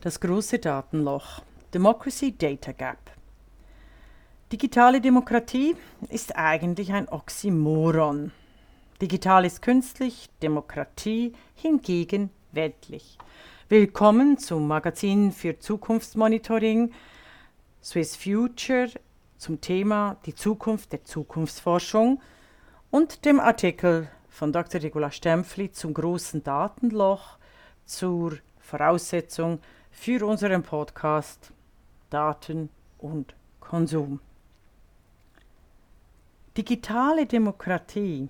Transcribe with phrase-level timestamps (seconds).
[0.00, 1.42] Das große Datenloch.
[1.74, 2.98] Democracy Data Gap.
[4.52, 5.74] Digitale Demokratie
[6.08, 8.30] ist eigentlich ein Oxymoron.
[9.02, 13.18] Digital ist künstlich, Demokratie hingegen weltlich.
[13.68, 16.92] Willkommen zum Magazin für Zukunftsmonitoring
[17.82, 18.90] Swiss Future
[19.36, 22.22] zum Thema die Zukunft der Zukunftsforschung
[22.92, 24.80] und dem Artikel von Dr.
[24.80, 27.36] Regula Stempfli zum großen Datenloch
[27.84, 29.58] zur Voraussetzung
[29.98, 31.52] für unseren Podcast
[32.08, 34.20] Daten und Konsum.
[36.56, 38.28] Digitale Demokratie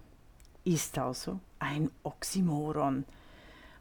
[0.64, 3.04] ist also ein Oxymoron,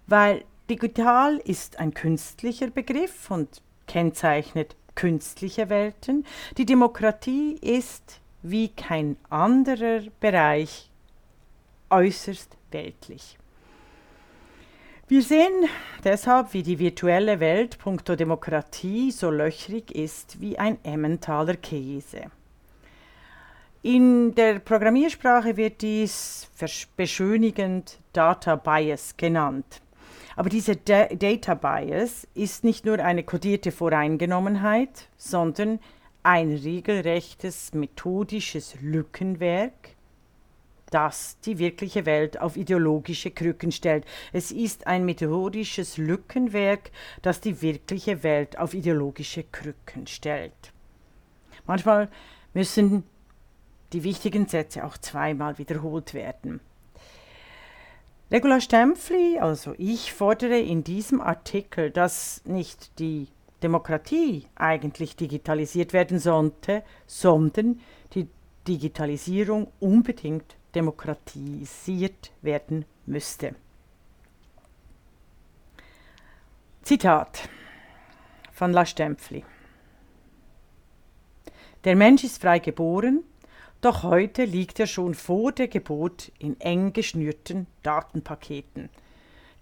[0.06, 6.26] weil digital ist ein künstlicher Begriff und kennzeichnet künstliche Welten.
[6.58, 10.92] Die Demokratie ist wie kein anderer Bereich
[11.90, 13.37] äußerst weltlich.
[15.10, 15.70] Wir sehen
[16.04, 22.24] deshalb, wie die virtuelle Welt punkto Demokratie so löchrig ist wie ein Emmentaler Käse.
[23.84, 26.50] In der Programmiersprache wird dies
[26.98, 29.82] beschönigend Data Bias genannt.
[30.36, 35.80] Aber dieser da Data Bias ist nicht nur eine kodierte Voreingenommenheit, sondern
[36.22, 39.96] ein regelrechtes methodisches Lückenwerk,
[40.90, 44.06] das die wirkliche Welt auf ideologische Krücken stellt.
[44.34, 50.74] Es ist ein methodisches Lückenwerk, das die wirkliche Welt auf ideologische Krücken stellt.
[51.66, 52.10] Manchmal
[52.54, 53.04] müssen
[53.94, 56.60] die wichtigen Sätze auch zweimal wiederholt werden.
[58.30, 63.28] Regula Stempfli, also ich, fordere in diesem Artikel, dass nicht die
[63.64, 67.80] Demokratie eigentlich digitalisiert werden sollte, sondern
[68.14, 68.28] die
[68.68, 73.56] Digitalisierung unbedingt demokratisiert werden müsste.
[76.84, 77.50] Zitat
[78.52, 79.44] von La Stempfli.
[81.84, 83.24] Der Mensch ist frei geboren,
[83.82, 88.90] doch heute liegt er schon vor der Geburt in eng geschnürten Datenpaketen–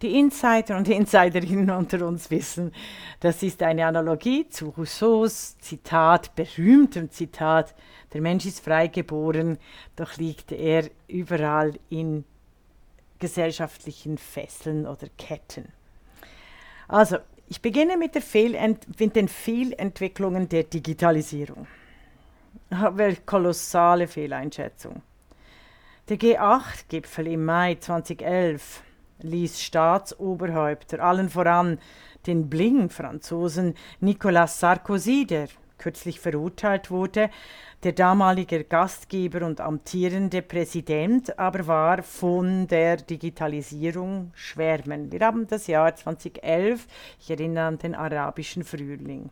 [0.02, 2.74] die Insider und Insiderinnen unter uns wissen,
[3.20, 7.74] das ist eine Analogie zu Rousseaus Zitat, berühmtem Zitat,
[8.14, 9.58] der Mensch ist frei geboren,
[9.96, 12.26] doch liegt er überall in
[13.20, 15.72] gesellschaftlichen Fesseln oder Ketten.
[16.88, 17.18] Also,
[17.48, 18.16] ich beginne mit,
[19.00, 21.68] mit den Fehlentwicklungen der Digitalisierung.
[22.70, 25.02] Welche kolossale Fehleinschätzung.
[26.10, 28.84] Der G8-Gipfel im Mai 2011
[29.20, 31.80] ließ Staatsoberhäupter, allen voran
[32.28, 37.30] den Bling-Franzosen Nicolas Sarkozy, der kürzlich verurteilt wurde,
[37.84, 45.12] der damalige Gastgeber und amtierende Präsident aber war von der Digitalisierung schwärmen.
[45.12, 46.88] Wir haben das Jahr 2011,
[47.20, 49.30] ich erinnere an den arabischen Frühling.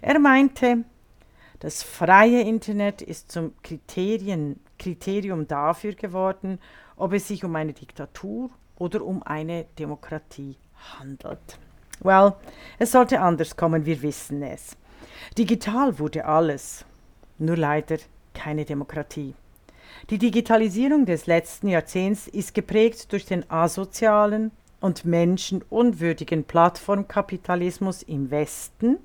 [0.00, 0.84] Er meinte,
[1.58, 6.58] das freie Internet ist zum Kriterien, Kriterium dafür geworden,
[6.96, 10.56] ob es sich um eine Diktatur oder um eine Demokratie
[10.98, 11.58] handelt.
[12.00, 12.32] Well,
[12.78, 14.76] es sollte anders kommen, wir wissen es.
[15.36, 16.84] Digital wurde alles,
[17.38, 17.98] nur leider
[18.32, 19.34] keine Demokratie.
[20.08, 28.96] Die Digitalisierung des letzten Jahrzehnts ist geprägt durch den asozialen und menschenunwürdigen Plattformkapitalismus im Westen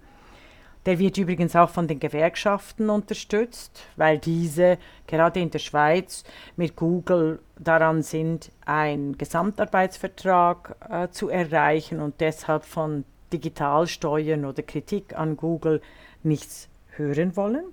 [0.85, 6.23] der wird übrigens auch von den Gewerkschaften unterstützt, weil diese gerade in der Schweiz
[6.56, 13.03] mit Google daran sind, einen Gesamtarbeitsvertrag äh, zu erreichen und deshalb von
[13.34, 15.81] Digitalsteuern oder Kritik an Google
[16.24, 17.66] nichts hören wollen.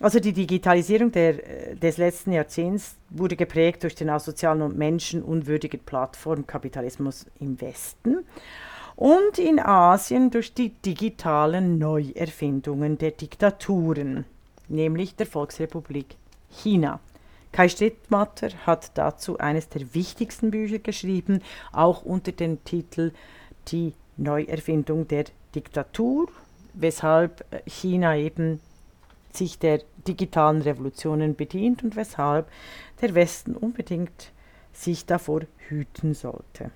[0.00, 5.80] Also die Digitalisierung der, äh, des letzten Jahrzehnts wurde geprägt durch den asozialen und menschenunwürdigen
[5.80, 8.24] Plattformkapitalismus im Westen
[9.00, 14.26] und in Asien durch die digitalen Neuerfindungen der Diktaturen,
[14.68, 16.16] nämlich der Volksrepublik
[16.50, 17.00] China.
[17.50, 21.40] Kai Strittmatter hat dazu eines der wichtigsten Bücher geschrieben,
[21.72, 23.12] auch unter dem Titel
[23.68, 25.24] Die Neuerfindung der
[25.54, 26.28] Diktatur,
[26.74, 28.60] weshalb China eben
[29.32, 32.50] sich der digitalen Revolutionen bedient und weshalb
[33.00, 34.30] der Westen unbedingt
[34.74, 36.70] sich davor hüten sollte.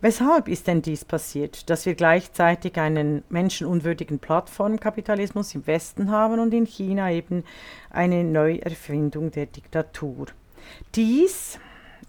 [0.00, 6.54] Weshalb ist denn dies passiert, dass wir gleichzeitig einen menschenunwürdigen Plattformkapitalismus im Westen haben und
[6.54, 7.42] in China eben
[7.90, 10.26] eine Neuerfindung der Diktatur?
[10.94, 11.58] Dies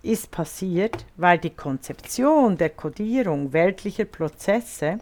[0.03, 4.99] ist passiert, weil die Konzeption der Kodierung weltlicher Prozesse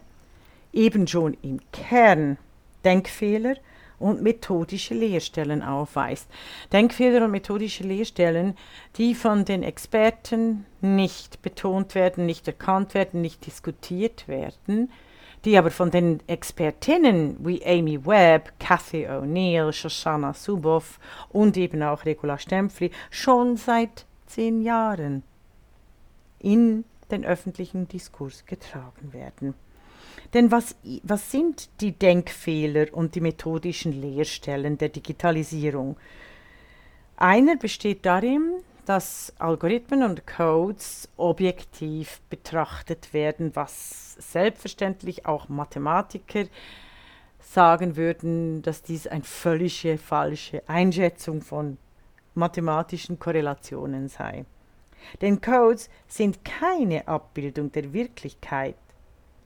[0.72, 2.38] eben schon im Kern
[2.86, 3.56] Denkfehler
[3.98, 6.28] und methodische Lehrstellen aufweist.
[6.72, 8.56] Denkfehler und methodische Lehrstellen,
[8.96, 14.90] die von den Experten nicht betont werden, nicht erkannt werden, nicht diskutiert werden,
[15.44, 20.98] die aber von den Expertinnen wie Amy Webb, Cathy O'Neill, Shoshana Zuboff
[21.30, 25.22] und eben auch Regula Stempfli schon seit zehn Jahren
[26.38, 29.54] in den öffentlichen Diskurs getragen werden.
[30.34, 35.96] Denn was, was sind die Denkfehler und die methodischen Leerstellen der Digitalisierung?
[37.16, 46.44] Einer besteht darin, dass Algorithmen und Codes objektiv betrachtet werden, was selbstverständlich auch Mathematiker
[47.40, 51.78] sagen würden, dass dies eine völlige falsche Einschätzung von
[52.34, 54.44] mathematischen Korrelationen sei.
[55.20, 58.76] Denn Codes sind keine Abbildung der Wirklichkeit.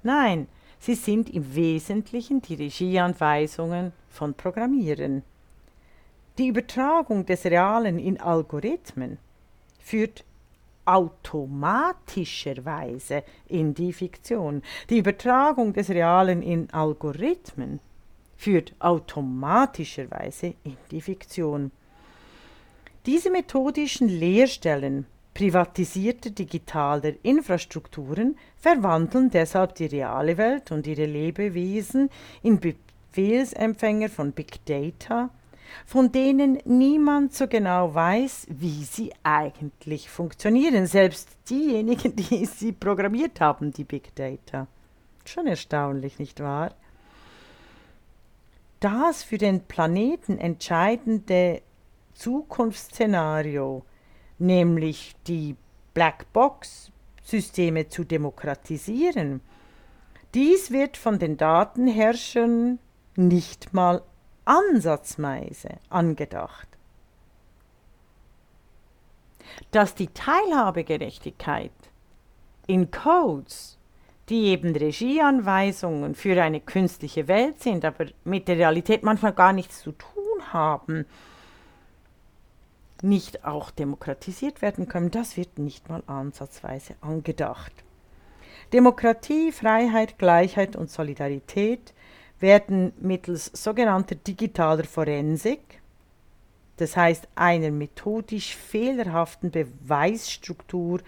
[0.02, 0.48] Nein,
[0.82, 5.22] sie sind im Wesentlichen die Regieanweisungen von Programmieren.
[6.38, 9.18] Die Übertragung des Realen in Algorithmen
[9.78, 10.24] führt
[10.84, 14.62] automatischerweise in die Fiktion.
[14.90, 17.78] Die Übertragung des Realen in Algorithmen
[18.36, 21.70] führt automatischerweise in die Fiktion.
[23.06, 32.10] Diese methodischen Leerstellen privatisierter digitaler Infrastrukturen verwandeln deshalb die reale Welt und ihre Lebewesen
[32.42, 35.30] in Befehlsempfänger von Big Data,
[35.86, 43.40] von denen niemand so genau weiß, wie sie eigentlich funktionieren, selbst diejenigen, die sie programmiert
[43.40, 44.66] haben, die Big Data.
[45.24, 46.74] Schon erstaunlich, nicht wahr?
[48.80, 51.62] Das für den Planeten entscheidende
[52.14, 53.84] Zukunftsszenario,
[54.42, 55.56] nämlich die
[55.94, 59.40] Blackbox-Systeme zu demokratisieren,
[60.34, 62.78] dies wird von den Datenherrschern
[63.16, 64.02] nicht mal
[64.44, 66.68] ansatzweise angedacht.
[69.70, 71.72] Dass die Teilhabegerechtigkeit
[72.66, 73.78] in Codes,
[74.28, 79.82] die eben Regieanweisungen für eine künstliche Welt sind, aber mit der Realität manchmal gar nichts
[79.82, 81.04] zu tun haben,
[83.02, 87.72] nicht auch demokratisiert werden können, das wird nicht mal ansatzweise angedacht.
[88.72, 91.92] Demokratie, Freiheit, Gleichheit und Solidarität
[92.40, 95.80] werden mittels sogenannter digitaler Forensik,
[96.78, 101.00] das heißt einer methodisch fehlerhaften Beweisstruktur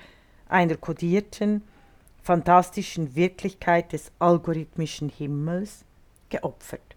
[0.49, 1.63] einer kodierten,
[2.23, 5.85] fantastischen Wirklichkeit des algorithmischen Himmels,
[6.29, 6.97] geopfert.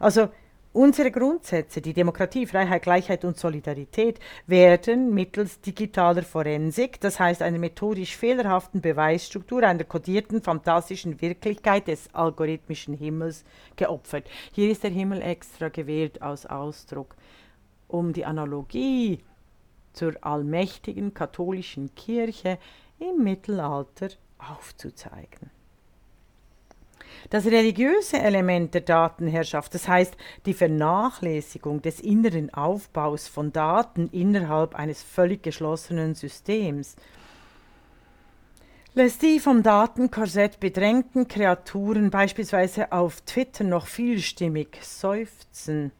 [0.00, 0.28] Also
[0.74, 4.18] Unsere Grundsätze, die Demokratie, Freiheit, Gleichheit und Solidarität,
[4.48, 12.12] werden mittels digitaler Forensik, das heißt einer methodisch fehlerhaften Beweisstruktur, einer kodierten, fantastischen Wirklichkeit des
[12.12, 13.44] algorithmischen Himmels
[13.76, 14.26] geopfert.
[14.50, 17.14] Hier ist der Himmel extra gewählt als Ausdruck,
[17.86, 19.20] um die Analogie
[19.92, 22.58] zur allmächtigen katholischen Kirche
[22.98, 25.52] im Mittelalter aufzuzeigen.
[27.30, 30.16] Das religiöse Element der Datenherrschaft, das heißt
[30.46, 36.96] die Vernachlässigung des inneren Aufbaus von Daten innerhalb eines völlig geschlossenen Systems,
[38.94, 45.90] lässt die vom Datenkorsett bedrängten Kreaturen beispielsweise auf Twitter noch vielstimmig seufzen.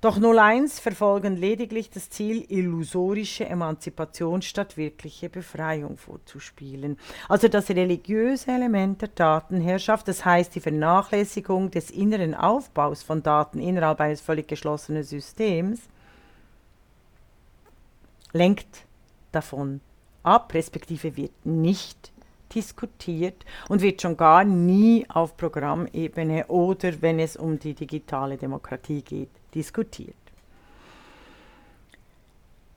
[0.00, 6.98] Doch 01 verfolgen lediglich das Ziel, illusorische Emanzipation statt wirkliche Befreiung vorzuspielen.
[7.28, 13.60] Also das religiöse Element der Datenherrschaft, das heißt die Vernachlässigung des inneren Aufbaus von Daten
[13.60, 15.80] innerhalb eines völlig geschlossenen Systems,
[18.32, 18.84] lenkt
[19.32, 19.80] davon
[20.22, 22.12] ab, respektive wird nicht
[22.54, 29.02] diskutiert und wird schon gar nie auf Programmebene oder wenn es um die digitale Demokratie
[29.02, 30.14] geht, diskutiert.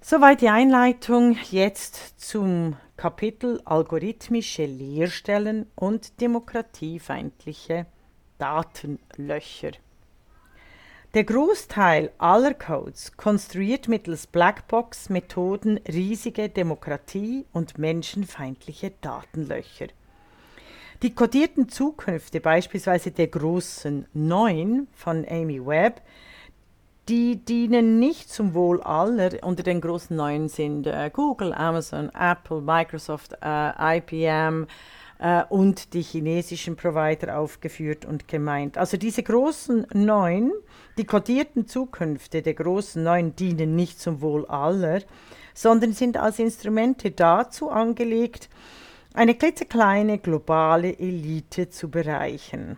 [0.02, 7.86] Soweit die Einleitung jetzt zum Kapitel Algorithmische Leerstellen und demokratiefeindliche
[8.40, 9.74] Datenlöcher.
[11.14, 19.88] Der Großteil aller Codes konstruiert mittels Blackbox-Methoden riesige Demokratie- und menschenfeindliche Datenlöcher.
[21.04, 26.02] Die kodierten Zukünfte, beispielsweise der großen Neun von Amy Webb,
[27.12, 29.44] die dienen nicht zum Wohl aller.
[29.44, 34.66] Unter den großen Neuen sind äh, Google, Amazon, Apple, Microsoft, äh, IBM
[35.20, 38.78] äh, und die chinesischen Provider aufgeführt und gemeint.
[38.78, 40.54] Also diese großen Neun,
[40.98, 45.02] die kodierten Zukünfte der großen Neun dienen nicht zum Wohl aller,
[45.54, 48.48] sondern sind als Instrumente dazu angelegt,
[49.14, 52.78] eine klitzekleine globale Elite zu bereichern.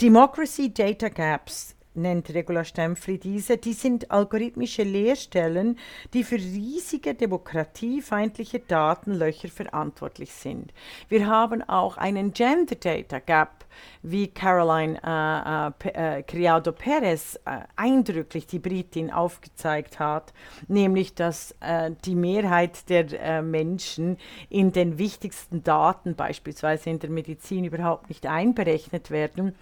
[0.00, 5.78] Democracy Data Gaps nennt Regula Stempfli diese, die sind algorithmische Leerstellen,
[6.14, 10.72] die für riesige demokratiefeindliche Datenlöcher verantwortlich sind.
[11.08, 13.64] Wir haben auch einen Gender Data Gap,
[14.02, 20.32] wie Caroline äh, äh, äh, Criado Perez äh, eindrücklich die Britin aufgezeigt hat,
[20.68, 24.18] nämlich dass äh, die Mehrheit der äh, Menschen
[24.48, 29.54] in den wichtigsten Daten, beispielsweise in der Medizin, überhaupt nicht einberechnet werden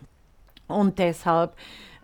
[0.67, 1.55] und deshalb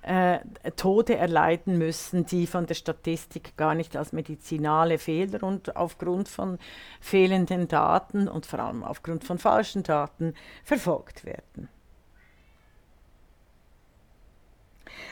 [0.06, 0.38] äh,
[0.76, 6.58] Tode erleiden müssen, die von der Statistik gar nicht als medizinale Fehler und aufgrund von
[7.00, 10.34] fehlenden Daten und vor allem aufgrund von falschen Daten
[10.64, 11.68] verfolgt werden.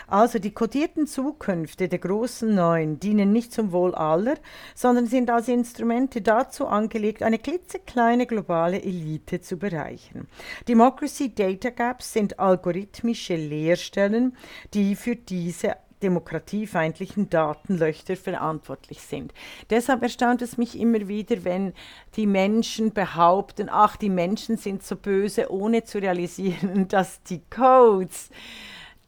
[0.06, 4.34] Also die kodierten Zukünfte der großen Neuen dienen nicht zum Wohl aller,
[4.74, 10.28] sondern sind als Instrumente dazu angelegt, eine klitzekleine globale Elite zu bereichern.
[10.68, 14.36] Democracy Data Gaps sind algorithmische Leerstellen,
[14.72, 19.32] die für diese demokratiefeindlichen Datenlöcher verantwortlich sind.
[19.70, 21.72] Deshalb erstaunt es mich immer wieder, wenn
[22.16, 28.28] die Menschen behaupten, ach, die Menschen sind so böse, ohne zu realisieren, dass die Codes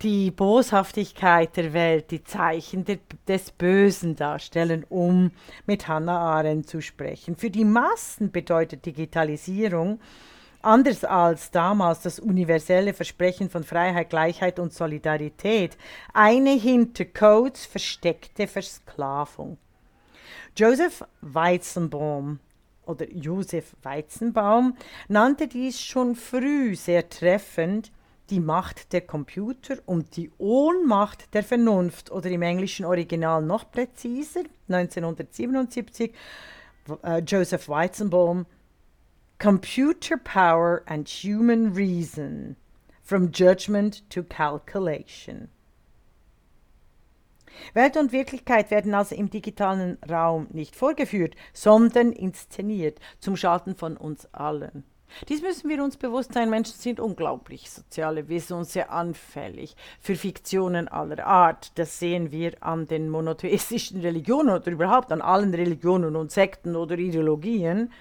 [0.03, 5.31] die Boshaftigkeit der Welt, die Zeichen de, des Bösen darstellen, um
[5.67, 7.37] mit Hannah Arendt zu sprechen.
[7.37, 10.01] Für die Massen bedeutet Digitalisierung,
[10.61, 15.79] anders als damals das universelle Versprechen von Freiheit, Gleichheit und Solidarität,
[16.13, 19.57] eine hinter Codes versteckte Versklavung.
[20.57, 22.41] Joseph Weizenbaum
[22.85, 24.77] oder Josef Weizenbaum
[25.09, 27.91] nannte dies schon früh sehr treffend
[28.31, 34.43] die Macht der Computer und die Ohnmacht der Vernunft oder im englischen Original noch präziser,
[34.69, 36.13] 1977,
[37.03, 38.47] äh, Joseph Weizenbaum,
[39.39, 42.57] Computer Power and Human Reason,
[43.03, 45.49] from Judgment to Calculation.
[47.75, 53.97] Welt und Wirklichkeit werden also im digitalen Raum nicht vorgeführt, sondern inszeniert, zum Schaden von
[53.97, 54.85] uns allen.
[55.29, 56.51] Dies müssen wir uns bewusst sein.
[56.51, 61.73] Menschen sind unglaublich soziale Wesen und sehr anfällig für Fiktionen aller Art.
[61.79, 66.99] Das sehen wir an den monotheistischen Religionen oder überhaupt an allen Religionen und Sekten oder
[66.99, 67.93] Ideologien.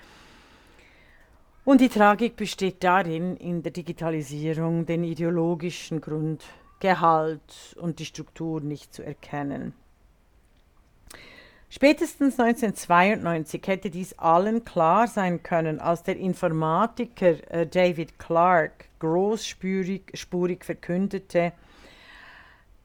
[1.64, 8.94] Und die Tragik besteht darin, in der Digitalisierung den ideologischen Grundgehalt und die Struktur nicht
[8.94, 9.74] zu erkennen.
[11.70, 20.64] Spätestens 1992 hätte dies allen klar sein können, als der Informatiker äh, David Clark großspurig
[20.64, 21.54] verkündete,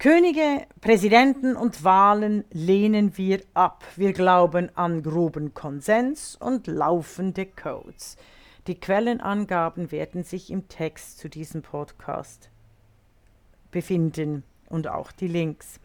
[0.00, 3.84] Könige, Präsidenten und Wahlen lehnen wir ab.
[3.96, 8.16] Wir glauben an groben Konsens und laufende Codes.
[8.66, 12.48] Die Quellenangaben werden sich im Text zu diesem Podcast
[13.70, 15.80] befinden und auch die Links.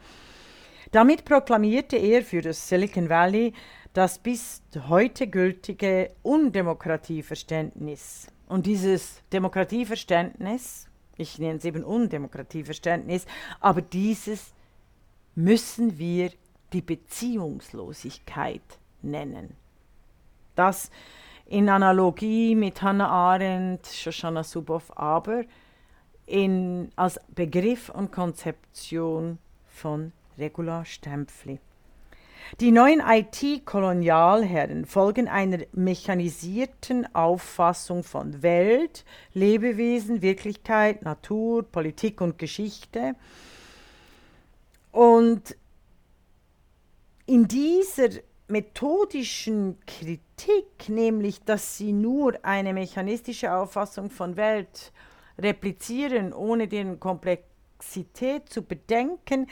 [0.96, 3.52] Damit proklamierte er für das Silicon Valley
[3.92, 8.28] das bis heute gültige Undemokratieverständnis.
[8.48, 10.88] Und dieses Demokratieverständnis,
[11.18, 13.25] ich nenne es eben Undemokratieverständnis,
[13.60, 14.54] aber dieses
[15.36, 16.32] müssen wir
[16.72, 18.62] die Beziehungslosigkeit
[19.02, 19.54] nennen.
[20.56, 20.92] Das
[21.46, 25.44] in Analogie mit Hannah Arendt, Shoshana Zuboff, aber
[26.25, 31.60] in, als Begriff und Konzeption von Regula Stempfli.
[32.60, 43.15] Die neuen IT-Kolonialherren folgen einer mechanisierten Auffassung von Welt, Lebewesen, Wirklichkeit, Natur, Politik und Geschichte.
[44.92, 45.58] Und
[47.25, 48.10] in dieser
[48.48, 54.94] methodischen Kritik, nämlich dass sie nur eine mechanistische Auffassung von Welt
[55.39, 59.48] replizieren, ohne deren Komplexität zu bedenken,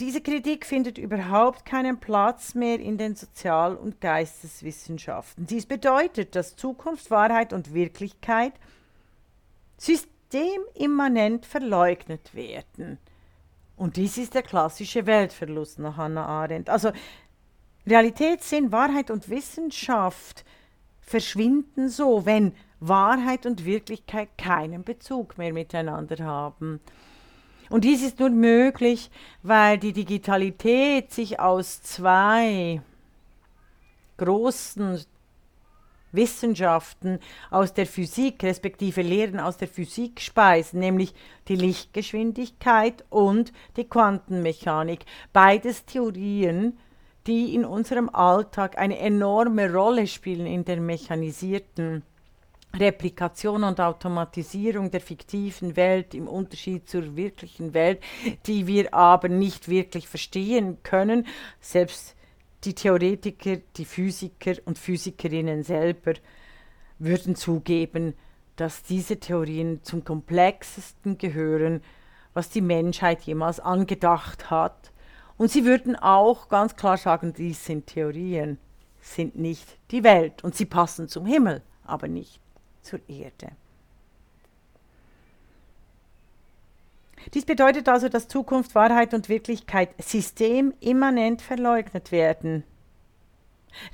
[0.00, 5.46] diese Kritik findet überhaupt keinen Platz mehr in den Sozial- und Geisteswissenschaften.
[5.46, 8.54] Dies bedeutet, dass Zukunft, Wahrheit und Wirklichkeit
[9.76, 12.98] systemimmanent verleugnet werden.
[13.76, 16.70] Und dies ist der klassische Weltverlust nach Hannah Arendt.
[16.70, 16.92] Also
[17.86, 20.44] Realität, Sinn, Wahrheit und Wissenschaft
[21.00, 26.80] verschwinden so, wenn Wahrheit und Wirklichkeit keinen Bezug mehr miteinander haben.
[27.70, 29.10] Und dies ist nur möglich,
[29.42, 32.82] weil die Digitalität sich aus zwei
[34.16, 35.00] großen
[36.12, 41.14] Wissenschaften aus der Physik, respektive Lehren aus der Physik speisen, nämlich
[41.46, 45.04] die Lichtgeschwindigkeit und die Quantenmechanik.
[45.32, 46.76] Beides Theorien,
[47.28, 52.02] die in unserem Alltag eine enorme Rolle spielen in der mechanisierten
[52.78, 58.00] Replikation und Automatisierung der fiktiven Welt im Unterschied zur wirklichen Welt,
[58.46, 61.26] die wir aber nicht wirklich verstehen können.
[61.60, 62.14] Selbst
[62.64, 66.12] die Theoretiker, die Physiker und Physikerinnen selber
[66.98, 68.14] würden zugeben,
[68.56, 71.82] dass diese Theorien zum komplexesten gehören,
[72.34, 74.92] was die Menschheit jemals angedacht hat.
[75.36, 78.58] Und sie würden auch ganz klar sagen, dies sind Theorien,
[79.00, 82.40] sind nicht die Welt und sie passen zum Himmel, aber nicht
[82.82, 83.52] zur Erde.
[87.34, 92.64] Dies bedeutet also, dass Zukunft, Wahrheit und Wirklichkeit systemimmanent verleugnet werden.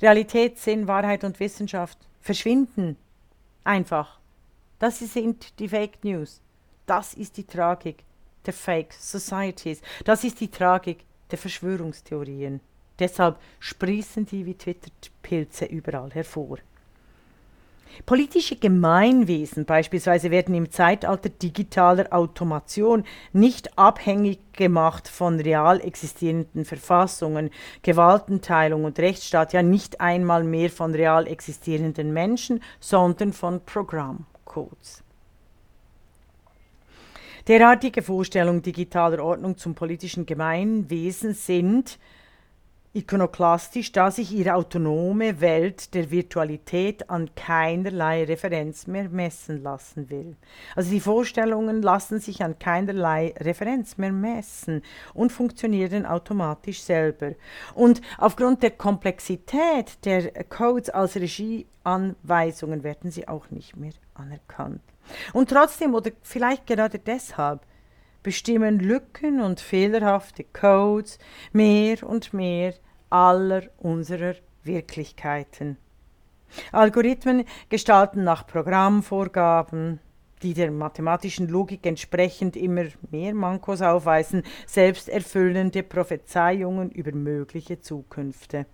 [0.01, 2.97] Realität, Sinn, Wahrheit und Wissenschaft verschwinden
[3.63, 4.19] einfach.
[4.79, 6.41] Das sind die Fake News.
[6.85, 8.03] Das ist die Tragik
[8.45, 9.81] der Fake Societies.
[10.05, 12.61] Das ist die Tragik der Verschwörungstheorien.
[12.97, 16.57] Deshalb sprießen die wie Twitter-Pilze überall hervor.
[18.05, 23.03] Politische Gemeinwesen beispielsweise werden im Zeitalter digitaler Automation
[23.33, 27.49] nicht abhängig gemacht von real existierenden Verfassungen,
[27.81, 35.03] Gewaltenteilung und Rechtsstaat, ja nicht einmal mehr von real existierenden Menschen, sondern von Programmcodes.
[37.47, 41.97] Derartige Vorstellungen digitaler Ordnung zum politischen Gemeinwesen sind
[42.97, 50.35] ikonoklastisch, da sich ihre autonome Welt der Virtualität an keinerlei Referenz mehr messen lassen will.
[50.75, 54.81] Also die Vorstellungen lassen sich an keinerlei Referenz mehr messen
[55.13, 57.33] und funktionieren automatisch selber.
[57.75, 64.81] Und aufgrund der Komplexität der Codes als Regieanweisungen werden sie auch nicht mehr anerkannt.
[65.33, 67.61] Und trotzdem oder vielleicht gerade deshalb
[68.23, 71.17] bestimmen Lücken und fehlerhafte Codes
[71.53, 72.73] mehr und mehr
[73.09, 75.77] aller unserer Wirklichkeiten.
[76.71, 79.99] Algorithmen gestalten nach Programmvorgaben,
[80.43, 88.65] die der mathematischen Logik entsprechend immer mehr Mankos aufweisen, selbsterfüllende Prophezeiungen über mögliche Zukünfte.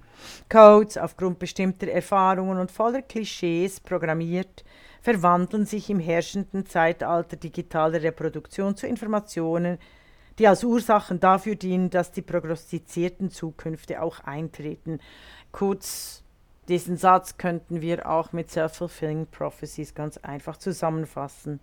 [0.50, 4.64] Codes aufgrund bestimmter Erfahrungen und voller Klischees programmiert,
[5.02, 9.78] verwandeln sich im herrschenden Zeitalter digitaler Reproduktion zu Informationen,
[10.40, 15.00] die als Ursachen dafür dienen, dass die prognostizierten Zukünfte auch eintreten.
[15.52, 16.24] Kurz,
[16.68, 21.60] diesen Satz könnten wir auch mit Self-Fulfilling Prophecies ganz einfach zusammenfassen.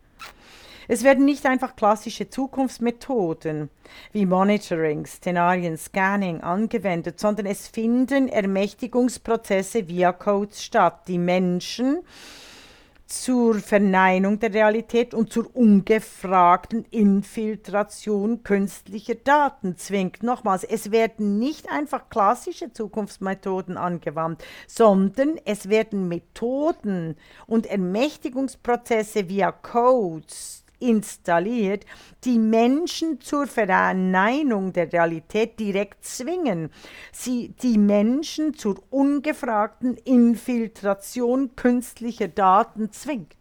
[0.92, 3.70] Es werden nicht einfach klassische Zukunftsmethoden
[4.12, 12.00] wie Monitoring, Szenarien, Scanning angewendet, sondern es finden Ermächtigungsprozesse via Codes statt, die Menschen
[13.11, 20.23] zur Verneinung der Realität und zur ungefragten Infiltration künstlicher Daten zwingt.
[20.23, 29.51] Nochmals, es werden nicht einfach klassische Zukunftsmethoden angewandt, sondern es werden Methoden und Ermächtigungsprozesse via
[29.51, 31.85] Codes installiert,
[32.25, 36.71] die Menschen zur Verneinung der Realität direkt zwingen,
[37.12, 43.37] sie die Menschen zur ungefragten Infiltration künstlicher Daten zwingt.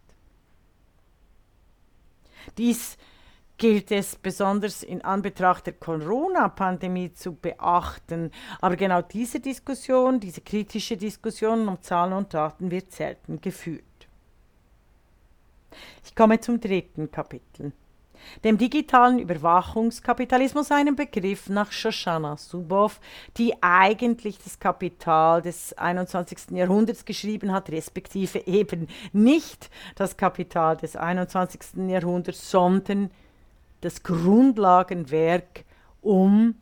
[2.58, 2.98] Dies
[3.60, 8.32] gilt es besonders in Anbetracht der Corona-Pandemie zu beachten.
[8.62, 13.84] Aber genau diese Diskussion, diese kritische Diskussion um Zahlen und Daten wird selten geführt.
[16.06, 17.72] Ich komme zum dritten Kapitel,
[18.44, 23.00] dem digitalen Überwachungskapitalismus, einem Begriff nach Shoshana Zuboff,
[23.38, 26.52] die eigentlich das Kapital des 21.
[26.52, 31.88] Jahrhunderts geschrieben hat, respektive eben nicht das Kapital des 21.
[31.88, 33.12] Jahrhunderts, sondern
[33.82, 35.64] das Grundlagenwerk,
[36.02, 36.56] um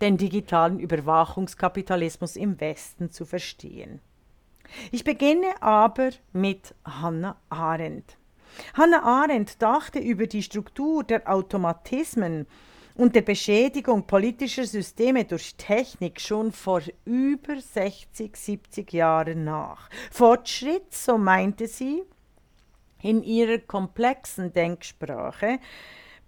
[0.00, 4.00] den digitalen Überwachungskapitalismus im Westen zu verstehen.
[4.90, 8.16] Ich beginne aber mit Hannah Arendt.
[8.74, 12.46] Hannah Arendt dachte über die Struktur der Automatismen
[12.94, 19.88] und der Beschädigung politischer Systeme durch Technik schon vor über 60, 70 Jahren nach.
[20.10, 22.02] Fortschritt, so meinte sie,
[23.02, 25.58] in ihrer komplexen Denksprache,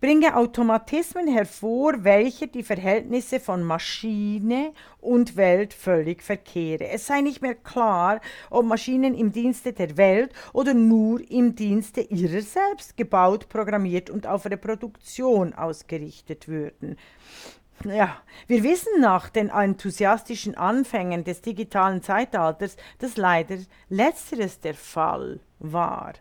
[0.05, 6.89] bringe Automatismen hervor, welche die Verhältnisse von Maschine und Welt völlig verkehre.
[6.89, 12.03] Es sei nicht mehr klar, ob Maschinen im Dienste der Welt oder nur im Dienste
[12.03, 16.99] ihrer selbst gebaut, programmiert und auf Reproduktion ausgerichtet würden.
[17.83, 23.57] Ja, wir wissen nach den enthusiastischen Anfängen des digitalen Zeitalters, dass leider
[23.89, 26.13] letzteres der Fall war.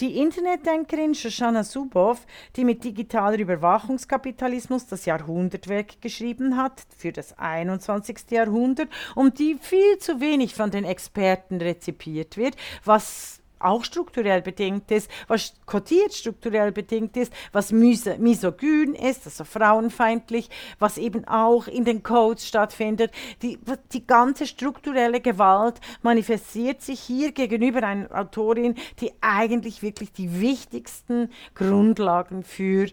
[0.00, 2.24] Die Internetdenkerin Shoshana Zuboff,
[2.56, 8.30] die mit digitaler Überwachungskapitalismus das Jahrhundertwerk geschrieben hat für das 21.
[8.30, 14.90] Jahrhundert und die viel zu wenig von den Experten rezipiert wird, was auch strukturell bedingt
[14.90, 21.84] ist, was kodiert strukturell bedingt ist, was misogyn ist, also frauenfeindlich, was eben auch in
[21.84, 23.12] den Codes stattfindet.
[23.42, 23.58] Die,
[23.92, 31.30] die ganze strukturelle Gewalt manifestiert sich hier gegenüber einer Autorin, die eigentlich wirklich die wichtigsten
[31.54, 32.88] Grundlagen für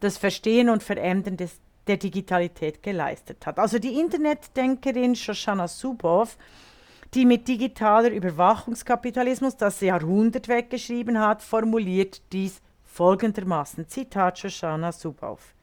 [0.00, 3.58] das Verstehen und Verändern des, der Digitalität geleistet hat.
[3.58, 6.36] Also die Internetdenkerin Shoshana Zuboff
[7.14, 13.88] die mit digitaler Überwachungskapitalismus das Jahrhundert weggeschrieben hat, formuliert dies folgendermaßen.
[13.88, 15.54] Zitat Shoshana Zuboff.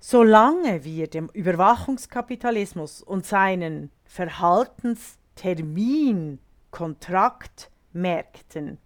[0.00, 6.38] Solange wir dem Überwachungskapitalismus und seinen Verhaltenstermin,
[6.70, 8.78] Kontraktmärkten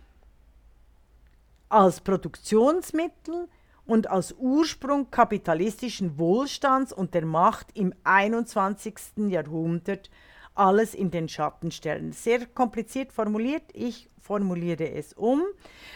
[1.69, 3.49] als Produktionsmittel
[3.87, 8.95] und als Ursprung kapitalistischen Wohlstands und der Macht im 21.
[9.29, 10.11] Jahrhundert
[10.59, 12.13] alles in den Schatten stellen.
[12.13, 15.43] Sehr kompliziert formuliert, ich formuliere es um.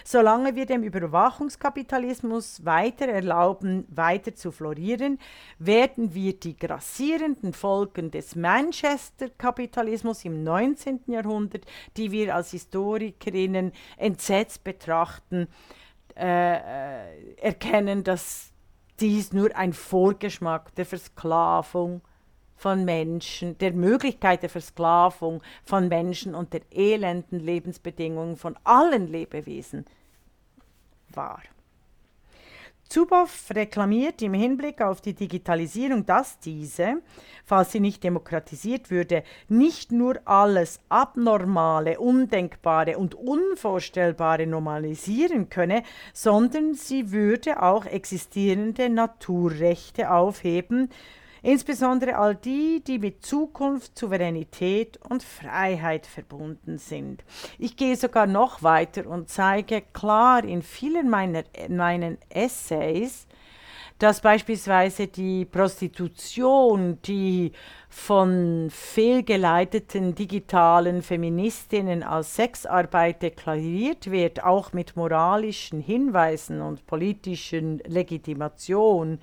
[0.04, 5.18] Solange wir dem Überwachungskapitalismus weiter erlauben, weiter zu florieren,
[5.58, 11.00] werden wir die grassierenden Folgen des Manchester-Kapitalismus im 19.
[11.06, 15.48] Jahrhundert, die wir als Historikerinnen entsetzt betrachten,
[16.16, 18.52] äh, äh, erkennen, dass
[19.00, 22.11] dies nur ein Vorgeschmack der Versklavung ist
[22.62, 29.84] von Menschen, der Möglichkeit der Versklavung von Menschen und der elenden Lebensbedingungen von allen Lebewesen
[31.12, 31.42] war.
[32.88, 37.02] Zuboff reklamiert im Hinblick auf die Digitalisierung, dass diese,
[37.44, 46.74] falls sie nicht demokratisiert würde, nicht nur alles Abnormale, Undenkbare und Unvorstellbare normalisieren könne, sondern
[46.74, 50.90] sie würde auch existierende Naturrechte aufheben,
[51.42, 57.24] insbesondere all die, die mit Zukunft, Souveränität und Freiheit verbunden sind.
[57.58, 63.26] Ich gehe sogar noch weiter und zeige klar in vielen meiner, meinen Essays,
[64.02, 67.52] dass beispielsweise die Prostitution, die
[67.88, 79.20] von fehlgeleiteten digitalen Feministinnen als Sexarbeit deklariert wird, auch mit moralischen Hinweisen und politischen Legitimation,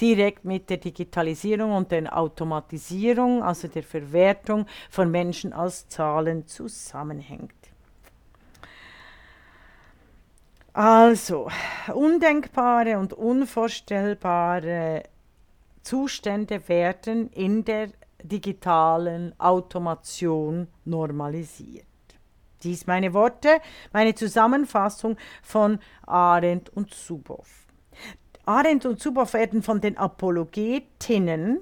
[0.00, 7.52] direkt mit der Digitalisierung und der Automatisierung, also der Verwertung von Menschen als Zahlen zusammenhängt.
[10.74, 11.50] Also,
[11.92, 15.02] undenkbare und unvorstellbare
[15.82, 17.90] Zustände werden in der
[18.22, 21.84] digitalen Automation normalisiert.
[22.62, 23.60] Dies meine Worte,
[23.92, 27.61] meine Zusammenfassung von Arendt und Zuboff.
[28.44, 31.60] Arendt und Zuboff werden von den Apologetinnen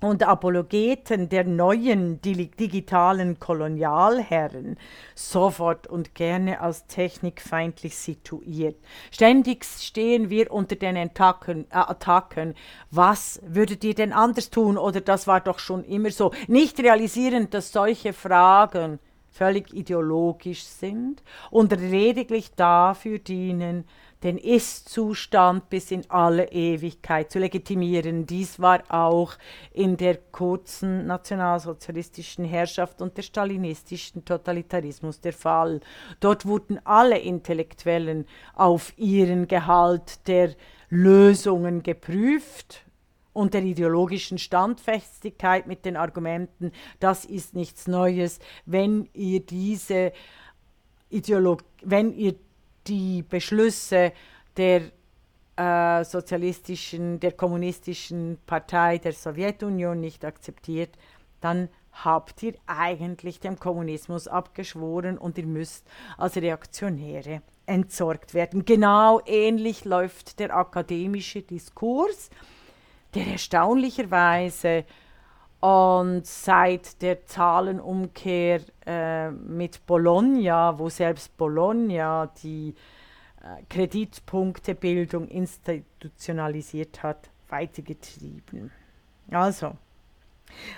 [0.00, 4.78] und Apologeten der neuen digitalen Kolonialherren
[5.14, 8.76] sofort und gerne als technikfeindlich situiert.
[9.10, 12.54] Ständig stehen wir unter den Attacken, äh, Attacken.
[12.90, 14.78] Was würdet ihr denn anders tun?
[14.78, 16.32] Oder das war doch schon immer so.
[16.46, 18.98] Nicht realisierend, dass solche Fragen
[19.36, 23.84] völlig ideologisch sind und lediglich dafür dienen,
[24.22, 28.26] den Ist-Zustand bis in alle Ewigkeit zu legitimieren.
[28.26, 29.34] Dies war auch
[29.72, 35.80] in der kurzen nationalsozialistischen Herrschaft und der stalinistischen Totalitarismus der Fall.
[36.20, 40.54] Dort wurden alle Intellektuellen auf ihren Gehalt der
[40.88, 42.86] Lösungen geprüft
[43.32, 50.12] und der ideologischen Standfestigkeit mit den Argumenten, das ist nichts Neues, wenn ihr diese
[51.10, 52.34] Ideologie, wenn ihr
[52.86, 54.12] die Beschlüsse
[54.56, 54.82] der
[55.56, 60.90] äh, sozialistischen, der kommunistischen Partei der Sowjetunion nicht akzeptiert,
[61.40, 65.86] dann habt ihr eigentlich dem Kommunismus abgeschworen und ihr müsst
[66.18, 68.64] als Reaktionäre entsorgt werden.
[68.64, 72.30] Genau ähnlich läuft der akademische Diskurs,
[73.14, 74.84] der erstaunlicherweise
[75.60, 82.74] und seit der Zahlenumkehr äh, mit Bologna, wo selbst Bologna die
[83.42, 88.70] äh, Kreditpunktebildung institutionalisiert hat, weitergetrieben.
[89.30, 89.72] Also,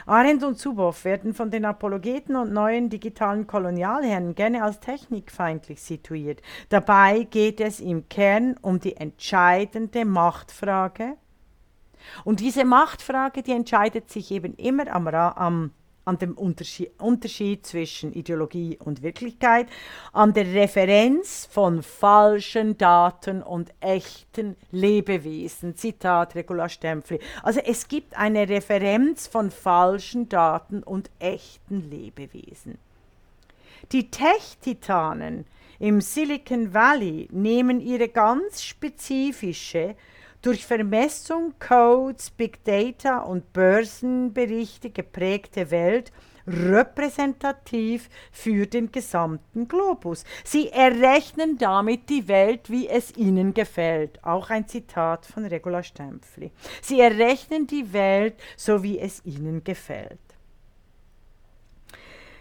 [0.06, 6.40] Arendt und Zuboff werden von den Apologeten und neuen digitalen Kolonialherren gerne als technikfeindlich situiert.
[6.68, 11.16] Dabei geht es im Kern um die entscheidende Machtfrage.
[12.24, 15.70] Und diese Machtfrage, die entscheidet sich eben immer am, am
[16.08, 19.68] an dem Unterschied, Unterschied zwischen Ideologie und Wirklichkeit,
[20.14, 25.76] an der Referenz von falschen Daten und echten Lebewesen.
[25.76, 27.20] Zitat Regula Stempfli.
[27.42, 32.78] Also es gibt eine Referenz von falschen Daten und echten Lebewesen.
[33.92, 35.44] Die Tech-Titanen
[35.78, 39.94] im Silicon Valley nehmen ihre ganz spezifische
[40.48, 46.10] durch Vermessung, Codes, Big Data und Börsenberichte geprägte Welt
[46.46, 50.24] repräsentativ für den gesamten Globus.
[50.44, 54.24] Sie errechnen damit die Welt, wie es ihnen gefällt.
[54.24, 56.50] Auch ein Zitat von Regula Stempfli.
[56.80, 60.18] Sie errechnen die Welt, so wie es ihnen gefällt.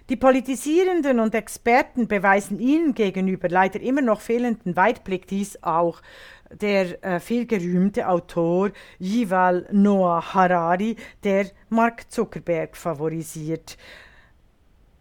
[0.10, 6.02] Die Politisierenden und Experten beweisen ihnen gegenüber leider immer noch fehlenden Weitblick dies auch
[6.52, 13.78] der äh, vielgerühmte Autor Yuval Noah Harari, der Mark Zuckerberg favorisiert.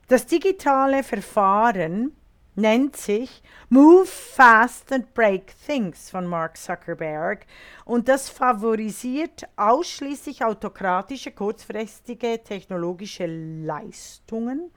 [0.08, 2.12] Das digitale Verfahren
[2.56, 7.46] nennt sich Move Fast and Break Things von Mark Zuckerberg
[7.84, 14.70] und das favorisiert ausschließlich autokratische, kurzfristige technologische Leistungen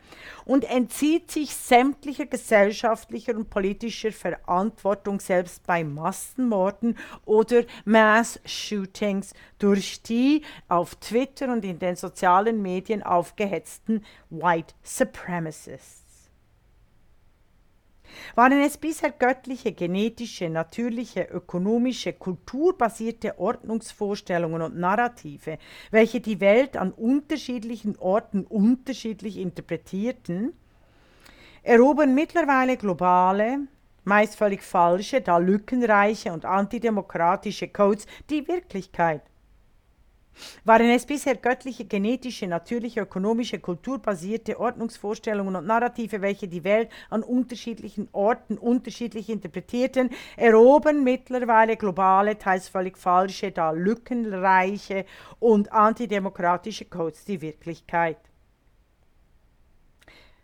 [0.45, 10.01] und entzieht sich sämtlicher gesellschaftlicher und politischer Verantwortung selbst bei Massenmorden oder Mass Shootings durch
[10.01, 16.08] die auf Twitter und in den sozialen Medien aufgehetzten White Supremacists.
[18.35, 25.57] Waren es bisher göttliche, genetische, natürliche, ökonomische, kulturbasierte Ordnungsvorstellungen und Narrative,
[25.91, 30.53] welche die Welt an unterschiedlichen Orten unterschiedlich interpretierten,
[31.63, 33.67] erobern mittlerweile globale,
[34.03, 39.21] meist völlig falsche, da lückenreiche und antidemokratische Codes die Wirklichkeit.
[40.63, 47.23] Waren es bisher göttliche, genetische, natürliche, ökonomische, kulturbasierte Ordnungsvorstellungen und Narrative, welche die Welt an
[47.23, 55.05] unterschiedlichen Orten unterschiedlich interpretierten, erobern mittlerweile globale, teils völlig falsche, da lückenreiche
[55.39, 58.28] und antidemokratische Codes die Wirklichkeit.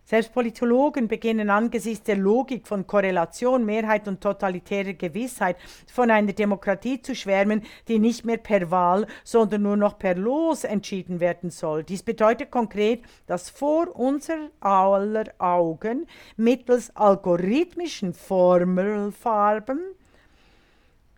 [0.05, 5.57] Selbst Politologen beginnen angesichts der Logik von Korrelation, Mehrheit und totalitärer Gewissheit
[5.91, 10.63] von einer Demokratie zu schwärmen, die nicht mehr per Wahl, sondern nur noch per Los
[10.63, 11.83] entschieden werden soll.
[11.83, 16.05] Dies bedeutet konkret, dass vor unser aller Augen
[16.37, 19.79] mittels algorithmischen Formelfarben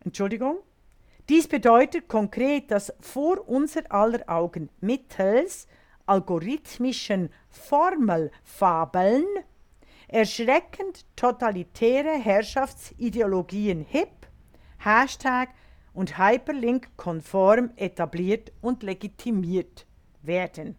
[0.07, 0.59] Entschuldigung,
[1.27, 5.67] dies bedeutet konkret, dass vor unser aller Augen mittels
[6.07, 9.25] algorithmischen Formelfabeln
[10.07, 14.27] erschreckend totalitäre Herrschaftsideologien hip,
[14.79, 15.49] Hashtag
[15.93, 19.85] und Hyperlink konform etabliert und legitimiert
[20.21, 20.77] werden.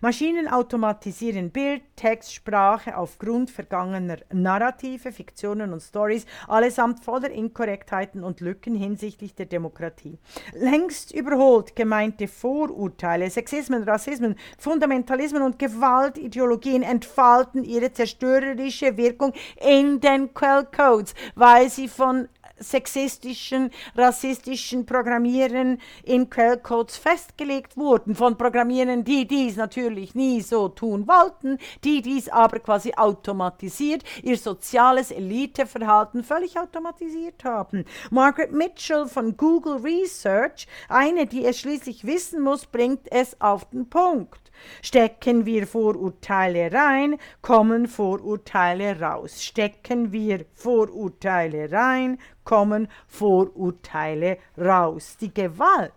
[0.00, 8.40] Maschinen automatisieren Bild, Text, Sprache aufgrund vergangener Narrative, Fiktionen und Stories, allesamt voller Inkorrektheiten und
[8.40, 10.18] Lücken hinsichtlich der Demokratie.
[10.52, 19.32] Längst überholt gemeinte Vorurteile, Sexismen, Rassismen, Fundamentalismen und Gewaltideologien entfalten ihre zerstörerische Wirkung
[19.64, 29.04] in den Quellcodes, weil sie von sexistischen, rassistischen Programmieren in Quellcodes festgelegt wurden, von Programmierern,
[29.04, 36.24] die dies natürlich nie so tun wollten, die dies aber quasi automatisiert, ihr soziales Eliteverhalten
[36.24, 37.84] völlig automatisiert haben.
[38.10, 43.88] Margaret Mitchell von Google Research, eine, die es schließlich wissen muss, bringt es auf den
[43.88, 44.45] Punkt.
[44.82, 49.42] Stecken wir Vorurteile rein, kommen Vorurteile raus.
[49.42, 55.16] Stecken wir Vorurteile rein, kommen Vorurteile raus.
[55.20, 55.92] Die Gewalt,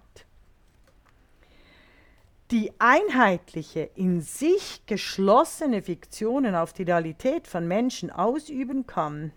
[2.51, 9.31] die einheitliche, in sich geschlossene Fiktionen auf die Realität von Menschen ausüben kann,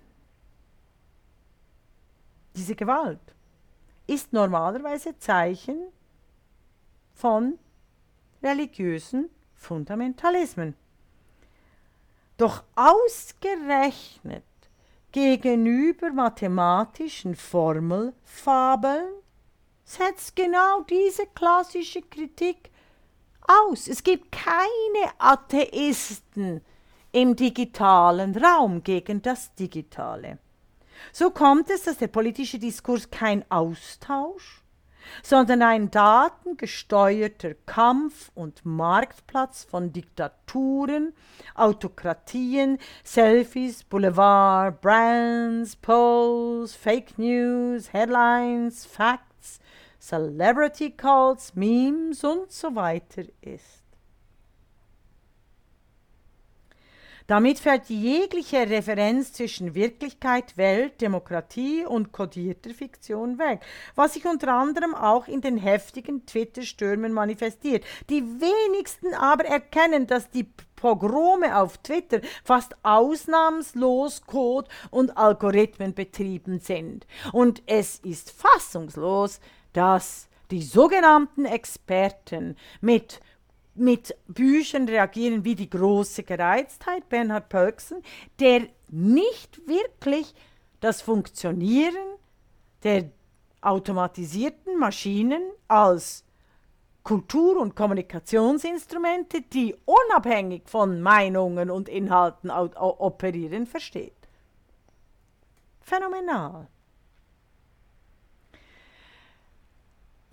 [2.56, 3.20] diese Gewalt
[4.06, 5.78] ist normalerweise Zeichen
[7.14, 7.58] von
[8.42, 10.74] religiösen Fundamentalismen.
[12.36, 14.44] Doch ausgerechnet
[15.12, 19.12] gegenüber mathematischen Formelfabeln
[19.84, 22.70] setzt genau diese klassische Kritik
[23.46, 23.88] aus.
[23.88, 26.62] Es gibt keine Atheisten
[27.12, 30.38] im digitalen Raum gegen das Digitale.
[31.12, 34.61] So kommt es, dass der politische Diskurs kein Austausch,
[35.22, 41.12] sondern ein datengesteuerter Kampf und Marktplatz von Diktaturen,
[41.54, 49.60] Autokratien, Selfies, Boulevard, Brands, Polls, Fake News, Headlines, Facts,
[50.00, 53.81] Celebrity Calls, Memes und so weiter ist.
[57.26, 63.60] Damit fällt jegliche Referenz zwischen Wirklichkeit, Welt, Demokratie und kodierter Fiktion weg,
[63.94, 67.84] was sich unter anderem auch in den heftigen Twitter-Stürmen manifestiert.
[68.10, 76.58] Die wenigsten aber erkennen, dass die Pogrome auf Twitter fast ausnahmslos Code und Algorithmen betrieben
[76.58, 77.06] sind.
[77.32, 79.40] Und es ist fassungslos,
[79.72, 83.20] dass die sogenannten Experten mit
[83.74, 88.02] mit Büchern reagieren wie die große Gereiztheit, Bernhard Pölksen,
[88.38, 90.34] der nicht wirklich
[90.80, 91.94] das Funktionieren
[92.82, 93.10] der
[93.60, 96.24] automatisierten Maschinen als
[97.02, 104.28] Kultur- und Kommunikationsinstrumente, die unabhängig von Meinungen und Inhalten operieren, versteht.
[105.80, 106.68] Phänomenal.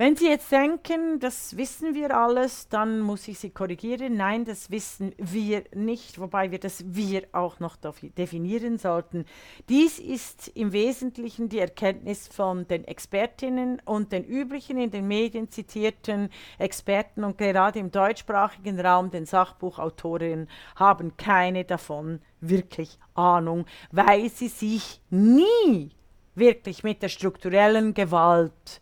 [0.02, 4.16] Wenn Sie jetzt denken, das wissen wir alles, dann muss ich Sie korrigieren.
[4.16, 7.76] Nein, das wissen wir nicht, wobei wir das wir auch noch
[8.18, 9.26] definieren sollten.
[9.68, 15.52] Dies ist im Wesentlichen die Erkenntnis von den Expertinnen und den üblichen in den Medien
[15.52, 24.30] zitierten Experten und gerade im deutschsprachigen Raum den Sachbuchautorinnen haben keine davon wirklich Ahnung, weil
[24.30, 25.92] sie sich nie
[26.36, 28.80] wirklich mit der strukturellen Gewalt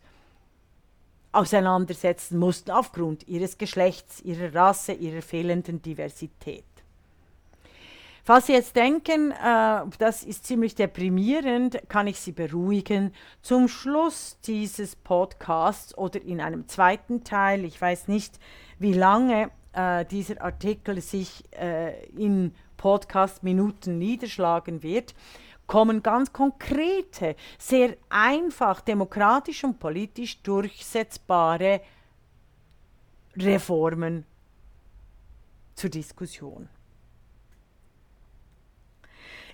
[1.32, 6.64] auseinandersetzen mussten aufgrund ihres Geschlechts, ihrer Rasse, ihrer fehlenden Diversität.
[8.28, 13.14] Falls Sie jetzt denken, äh, das ist ziemlich deprimierend, kann ich Sie beruhigen.
[13.40, 18.38] Zum Schluss dieses Podcasts oder in einem zweiten Teil, ich weiß nicht,
[18.78, 25.14] wie lange äh, dieser Artikel sich äh, in Podcast-Minuten niederschlagen wird,
[25.68, 31.80] kommen ganz konkrete, sehr einfach demokratisch und politisch durchsetzbare
[33.36, 34.24] Reformen
[35.76, 36.68] zur Diskussion.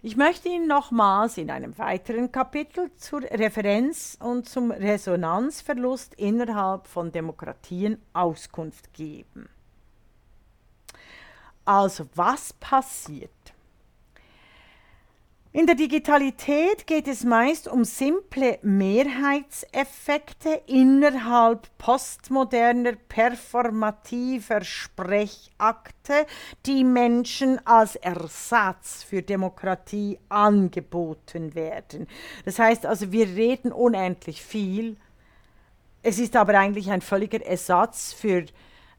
[0.00, 7.10] Ich möchte Ihnen nochmals in einem weiteren Kapitel zur Referenz und zum Resonanzverlust innerhalb von
[7.10, 9.48] Demokratien Auskunft geben.
[11.64, 13.30] Also was passiert?
[15.56, 26.26] In der Digitalität geht es meist um simple Mehrheitseffekte innerhalb postmoderner performativer Sprechakte,
[26.66, 32.08] die Menschen als Ersatz für Demokratie angeboten werden.
[32.44, 34.96] Das heißt also, wir reden unendlich viel.
[36.02, 38.44] Es ist aber eigentlich ein völliger Ersatz für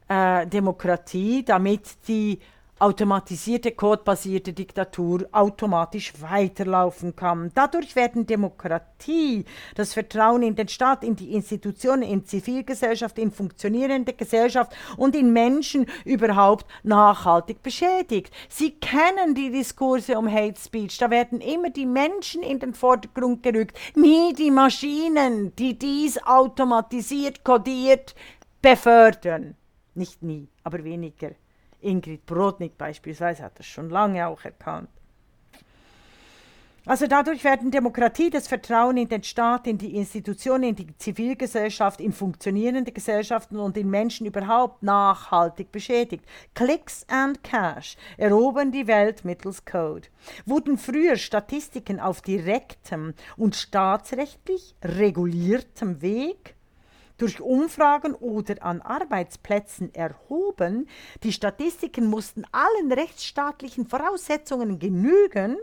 [0.08, 2.40] äh, Demokratie, damit die
[2.80, 7.52] automatisierte, codebasierte Diktatur automatisch weiterlaufen kann.
[7.56, 14.14] Dadurch werden Demokratie, das Vertrauen in den Staat, in die Institutionen, in Zivilgesellschaft, in funktionierende
[14.14, 18.34] Gesellschaft und in Menschen überhaupt nachhaltig beschädigt.
[18.50, 20.98] Sie kennen die Diskurse um Hate Speech.
[20.98, 27.44] Da werden immer die Menschen in den Vordergrund gerückt, nie die Maschinen, die dies automatisiert,
[27.44, 28.16] kodiert
[28.62, 29.56] befördern.
[29.94, 31.32] Nicht nie, aber weniger.
[31.86, 34.90] Ingrid Brodnik beispielsweise hat das schon lange auch erkannt.
[36.88, 42.00] Also dadurch werden Demokratie, das Vertrauen in den Staat, in die Institutionen, in die Zivilgesellschaft,
[42.00, 46.24] in funktionierende Gesellschaften und in Menschen überhaupt nachhaltig beschädigt.
[46.54, 50.10] Clicks and Cash erobern die Welt mittels Code.
[50.46, 56.55] Wurden früher Statistiken auf direktem und staatsrechtlich reguliertem Weg
[57.18, 60.88] durch Umfragen oder an Arbeitsplätzen erhoben.
[61.24, 65.58] Die Statistiken mussten allen rechtsstaatlichen Voraussetzungen genügen,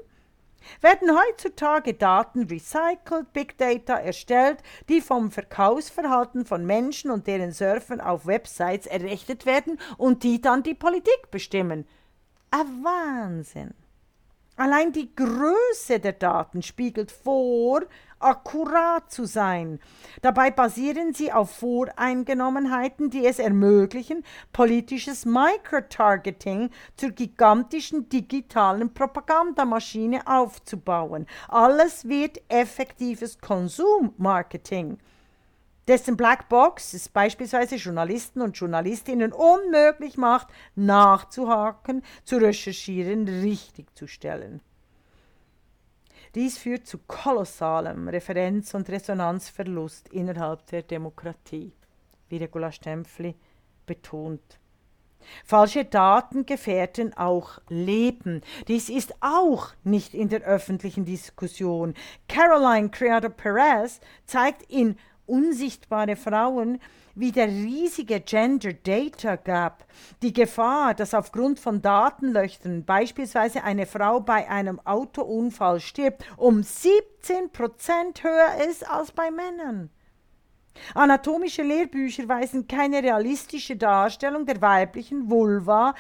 [0.81, 8.01] werden heutzutage Daten recycelt, Big Data erstellt, die vom Verkaufsverhalten von Menschen und deren Surfen
[8.01, 11.87] auf Websites errechnet werden und die dann die Politik bestimmen.
[12.51, 13.75] Ein Wahnsinn.
[14.57, 17.81] Allein die Größe der Daten spiegelt vor,
[18.23, 19.81] akkurat zu sein.
[20.21, 31.27] Dabei basieren sie auf Voreingenommenheiten, die es ermöglichen, politisches Microtargeting zur gigantischen digitalen Propagandamaschine aufzubauen.
[31.49, 34.99] Alles wird effektives Konsummarketing
[35.89, 44.61] dessen Blackbox es beispielsweise Journalisten und Journalistinnen unmöglich macht, nachzuhaken, zu recherchieren, richtig zu stellen.
[46.35, 51.73] Dies führt zu kolossalem Referenz- und Resonanzverlust innerhalb der Demokratie,
[52.29, 53.35] wie Regula Stempfli
[53.85, 54.59] betont.
[55.45, 58.41] Falsche Daten gefährden auch Leben.
[58.67, 61.95] Dies ist auch nicht in der öffentlichen Diskussion.
[62.29, 64.97] Caroline Criado Perez zeigt in
[65.27, 66.81] Unsichtbare Frauen
[67.15, 69.85] wie der riesige Gender Data Gap,
[70.23, 77.51] die Gefahr, dass aufgrund von Datenlöchern beispielsweise eine Frau bei einem Autounfall stirbt, um 17
[77.51, 79.91] Prozent höher ist als bei Männern.
[80.95, 85.95] Anatomische Lehrbücher weisen keine realistische Darstellung der weiblichen Vulva,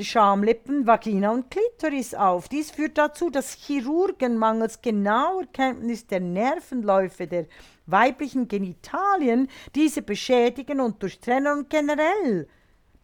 [0.00, 2.48] Schamlippen, Vagina und Klitoris auf.
[2.48, 7.46] Dies führt dazu, dass Chirurgen mangels genauer Kenntnis der Nervenläufe der
[7.86, 12.48] weiblichen Genitalien diese beschädigen und durchtrennen und generell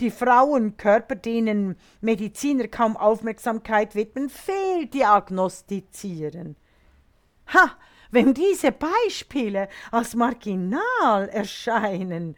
[0.00, 6.56] die Frauenkörper, denen Mediziner kaum Aufmerksamkeit widmen, fehldiagnostizieren.
[7.52, 7.76] Ha,
[8.10, 12.36] wenn diese Beispiele als marginal erscheinen,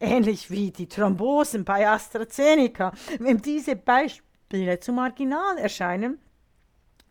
[0.00, 6.20] ähnlich wie die Thrombosen bei AstraZeneca, wenn diese Beispiele zu marginal erscheinen,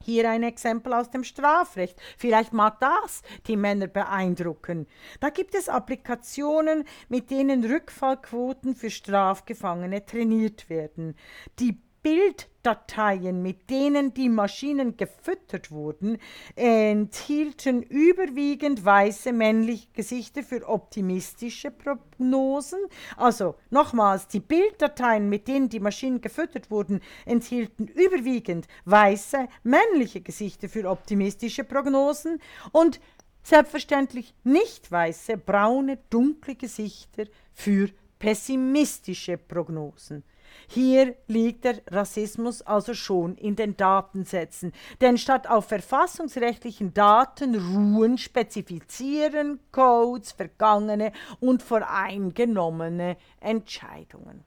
[0.03, 1.99] hier ein Exempel aus dem Strafrecht.
[2.17, 4.87] Vielleicht mag das die Männer beeindrucken.
[5.19, 11.15] Da gibt es Applikationen, mit denen Rückfallquoten für Strafgefangene trainiert werden.
[11.59, 16.17] Die Bilddateien, mit denen die Maschinen gefüttert wurden,
[16.55, 22.79] enthielten überwiegend weiße männliche Gesichter für optimistische Prognosen.
[23.17, 30.69] Also nochmals, die Bilddateien, mit denen die Maschinen gefüttert wurden, enthielten überwiegend weiße männliche Gesichter
[30.69, 32.39] für optimistische Prognosen
[32.71, 32.99] und
[33.43, 37.89] selbstverständlich nicht weiße, braune, dunkle Gesichter für
[38.19, 40.23] pessimistische Prognosen.
[40.67, 44.71] Hier liegt der Rassismus also schon in den Datensätzen.
[45.01, 54.43] Denn statt auf verfassungsrechtlichen Daten ruhen, spezifizieren Codes vergangene und voreingenommene Entscheidungen.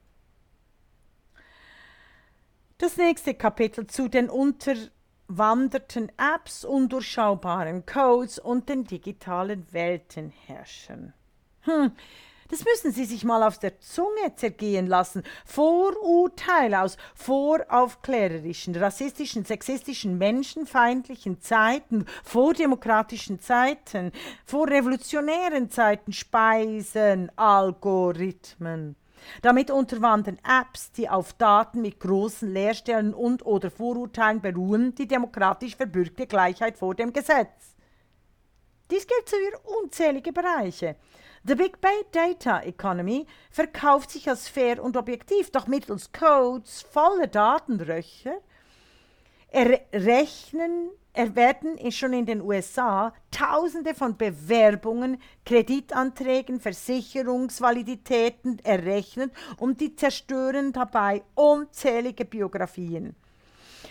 [2.78, 11.14] Das nächste Kapitel zu den unterwanderten Apps, undurchschaubaren Codes und den digitalen Weltenherrschern.
[11.62, 11.92] Hm,
[12.54, 15.24] das müssen Sie sich mal auf der Zunge zergehen lassen.
[15.44, 24.12] Vorurteile aus voraufklärerischen, rassistischen, sexistischen, menschenfeindlichen Zeiten, vordemokratischen Zeiten,
[24.44, 28.94] vorrevolutionären Zeiten speisen Algorithmen.
[29.42, 35.74] Damit unterwandern Apps, die auf Daten mit großen Leerstellen und oder Vorurteilen beruhen, die demokratisch
[35.74, 37.74] verbürgte Gleichheit vor dem Gesetz.
[38.92, 40.94] Dies gilt für unzählige Bereiche.
[41.46, 41.76] The Big
[42.10, 48.40] Data Economy verkauft sich als fair und objektiv, doch mittels Codes voller Datenröcher
[49.50, 59.94] errechnen, er werden schon in den USA Tausende von Bewerbungen, Kreditanträgen, Versicherungsvaliditäten errechnet und die
[59.94, 63.14] zerstören dabei unzählige Biografien.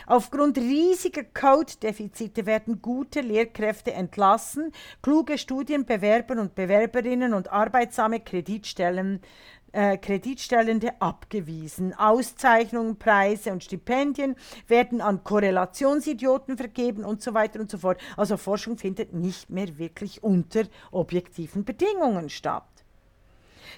[0.07, 4.71] Aufgrund riesiger Code-Defizite werden gute Lehrkräfte entlassen,
[5.01, 9.21] kluge Studienbewerber und Bewerberinnen und arbeitsame Kreditstellen
[9.73, 11.93] äh, Kreditstellende abgewiesen.
[11.95, 14.35] Auszeichnungen, Preise und Stipendien
[14.67, 17.99] werden an Korrelationsidioten vergeben und so weiter und so fort.
[18.15, 22.65] Also Forschung findet nicht mehr wirklich unter objektiven Bedingungen statt.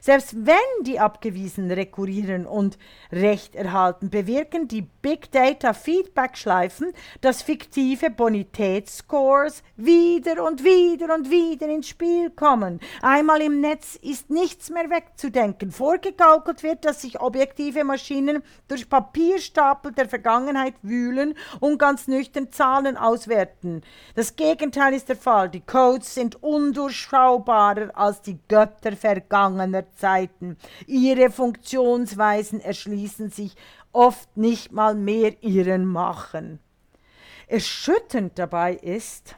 [0.01, 2.77] Selbst wenn die Abgewiesenen rekurrieren und
[3.11, 6.91] Recht erhalten, bewirken die Big Data Feedback Schleifen,
[7.21, 12.79] dass fiktive Bonitätsscores wieder und wieder und wieder ins Spiel kommen.
[13.03, 15.69] Einmal im Netz ist nichts mehr wegzudenken.
[15.69, 22.97] Vorgegaukelt wird, dass sich objektive Maschinen durch Papierstapel der Vergangenheit wühlen und ganz nüchtern Zahlen
[22.97, 23.83] auswerten.
[24.15, 25.49] Das Gegenteil ist der Fall.
[25.49, 30.57] Die Codes sind undurchschaubarer als die Götter vergangener Zeiten.
[30.87, 33.55] Ihre Funktionsweisen erschließen sich
[33.95, 36.59] oft nicht mal mehr ihren Machen.
[37.47, 39.35] Erschütternd dabei ist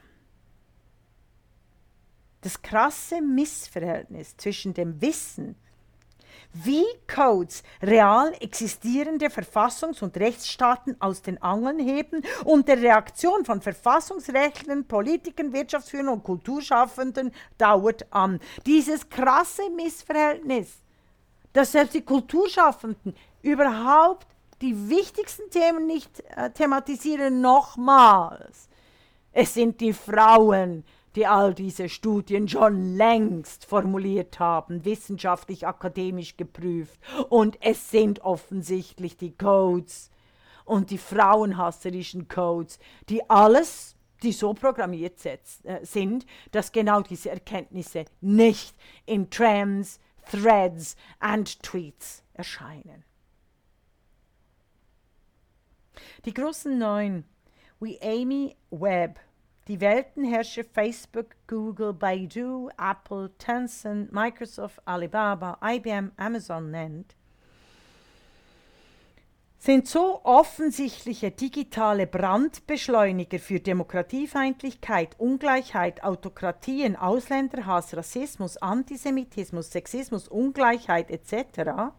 [2.41, 5.55] das krasse Missverhältnis zwischen dem Wissen,
[6.53, 13.61] wie Codes real existierende Verfassungs- und Rechtsstaaten aus den Angeln heben und der Reaktion von
[13.61, 18.39] Verfassungsrechtlern, Politikern, Wirtschaftsführern und Kulturschaffenden dauert an.
[18.65, 20.81] Dieses krasse Missverhältnis,
[21.53, 24.27] dass selbst die Kulturschaffenden überhaupt
[24.61, 28.69] die wichtigsten Themen nicht äh, thematisieren, nochmals.
[29.31, 30.83] Es sind die Frauen,
[31.15, 36.99] die all diese Studien schon längst formuliert haben, wissenschaftlich akademisch geprüft.
[37.29, 40.11] Und es sind offensichtlich die Codes
[40.65, 42.79] und die frauenhasserischen Codes,
[43.09, 45.37] die alles die so programmiert äh,
[45.83, 49.99] sind, dass genau diese Erkenntnisse nicht in Trams,
[50.31, 53.06] Threads und Tweets erscheinen.
[56.25, 57.23] Die großen Neun,
[57.79, 59.19] wie Amy Webb,
[59.67, 67.15] die Weltenherrscher Facebook, Google, Baidu, Apple, Tencent, Microsoft, Alibaba, IBM, Amazon nennt,
[69.59, 81.91] sind so offensichtliche digitale Brandbeschleuniger für Demokratiefeindlichkeit, Ungleichheit, Autokratien, Ausländerhass, Rassismus, Antisemitismus, Sexismus, Ungleichheit etc.,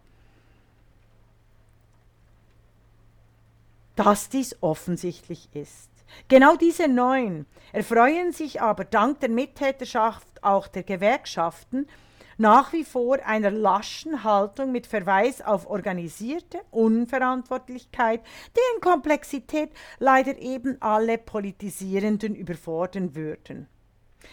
[3.99, 5.91] dass dies offensichtlich ist.
[6.29, 11.89] Genau diese neun erfreuen sich aber dank der Mittäterschaft auch der Gewerkschaften
[12.37, 18.21] nach wie vor einer laschen Haltung mit Verweis auf organisierte Unverantwortlichkeit,
[18.55, 23.67] deren Komplexität leider eben alle Politisierenden überfordern würden.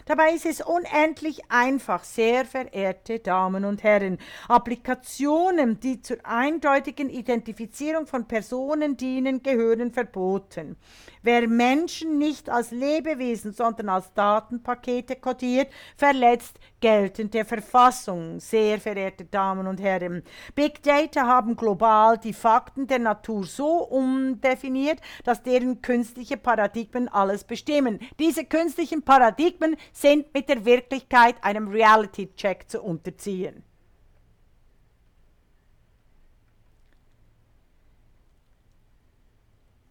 [0.06, 4.18] Dabei ist es unendlich einfach, sehr verehrte Damen und Herren,
[4.48, 10.76] Applikationen, die zur eindeutigen Identifizierung von Personen dienen, gehören verboten.
[11.24, 18.40] Wer Menschen nicht als Lebewesen, sondern als Datenpakete kodiert, verletzt geltende Verfassung.
[18.40, 20.22] Sehr verehrte Damen und Herren,
[20.54, 27.44] Big Data haben global die Fakten der Natur so umdefiniert, dass deren künstliche Paradigmen alles
[27.44, 27.98] bestimmen.
[28.20, 33.64] Diese künstlichen Paradigmen sind mit der Wirklichkeit einem Reality-Check zu unterziehen.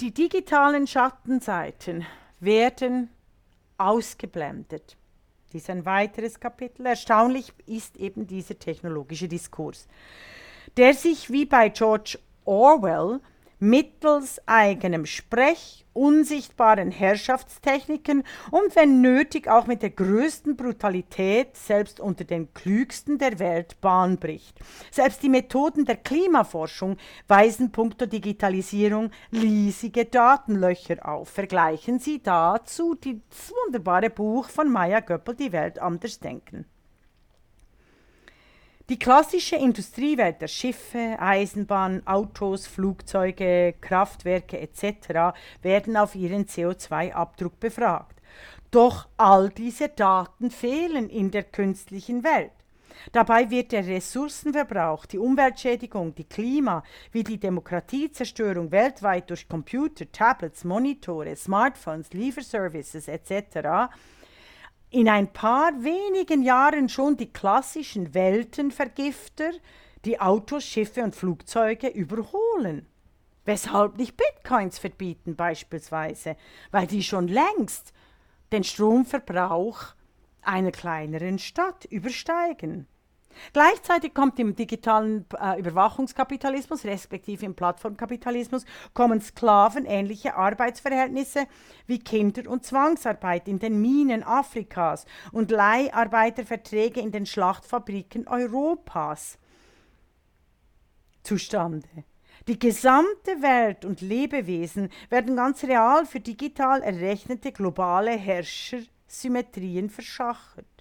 [0.00, 2.06] Die digitalen Schattenseiten
[2.38, 3.10] werden
[3.78, 4.96] ausgeblendet.
[5.54, 6.84] Dies ist ein weiteres Kapitel.
[6.84, 9.86] Erstaunlich ist eben dieser technologische Diskurs,
[10.76, 13.20] der sich wie bei George Orwell
[13.64, 22.24] mittels eigenem Sprech, unsichtbaren Herrschaftstechniken und wenn nötig auch mit der größten Brutalität selbst unter
[22.24, 24.58] den klügsten der Welt Bahn bricht.
[24.90, 31.30] Selbst die Methoden der Klimaforschung weisen punkto Digitalisierung riesige Datenlöcher auf.
[31.30, 36.66] Vergleichen Sie dazu das wunderbare Buch von Maya Göppel Die Welt anders denken.
[38.90, 45.34] Die klassische Industriewelt der Schiffe, Eisenbahnen, Autos, Flugzeuge, Kraftwerke etc.
[45.62, 48.20] werden auf ihren CO2-Abdruck befragt.
[48.70, 52.52] Doch all diese Daten fehlen in der künstlichen Welt.
[53.12, 60.62] Dabei wird der Ressourcenverbrauch, die Umweltschädigung, die Klima- wie die Demokratiezerstörung weltweit durch Computer, Tablets,
[60.62, 63.88] Monitore, Smartphones, Lieferservices etc
[64.94, 69.50] in ein paar wenigen Jahren schon die klassischen Weltenvergifter,
[70.04, 72.86] die Autos, Schiffe und Flugzeuge überholen.
[73.44, 76.36] Weshalb nicht Bitcoins verbieten beispielsweise,
[76.70, 77.92] weil die schon längst
[78.52, 79.94] den Stromverbrauch
[80.42, 82.86] einer kleineren Stadt übersteigen.
[83.52, 91.46] Gleichzeitig kommt im digitalen äh, Überwachungskapitalismus, respektive im Plattformkapitalismus, kommen sklavenähnliche Arbeitsverhältnisse
[91.86, 99.38] wie Kinder- und Zwangsarbeit in den Minen Afrikas und Leiharbeiterverträge in den Schlachtfabriken Europas
[101.22, 101.88] zustande.
[102.46, 110.73] Die gesamte Welt und Lebewesen werden ganz real für digital errechnete globale Herrschersymmetrien verschachert.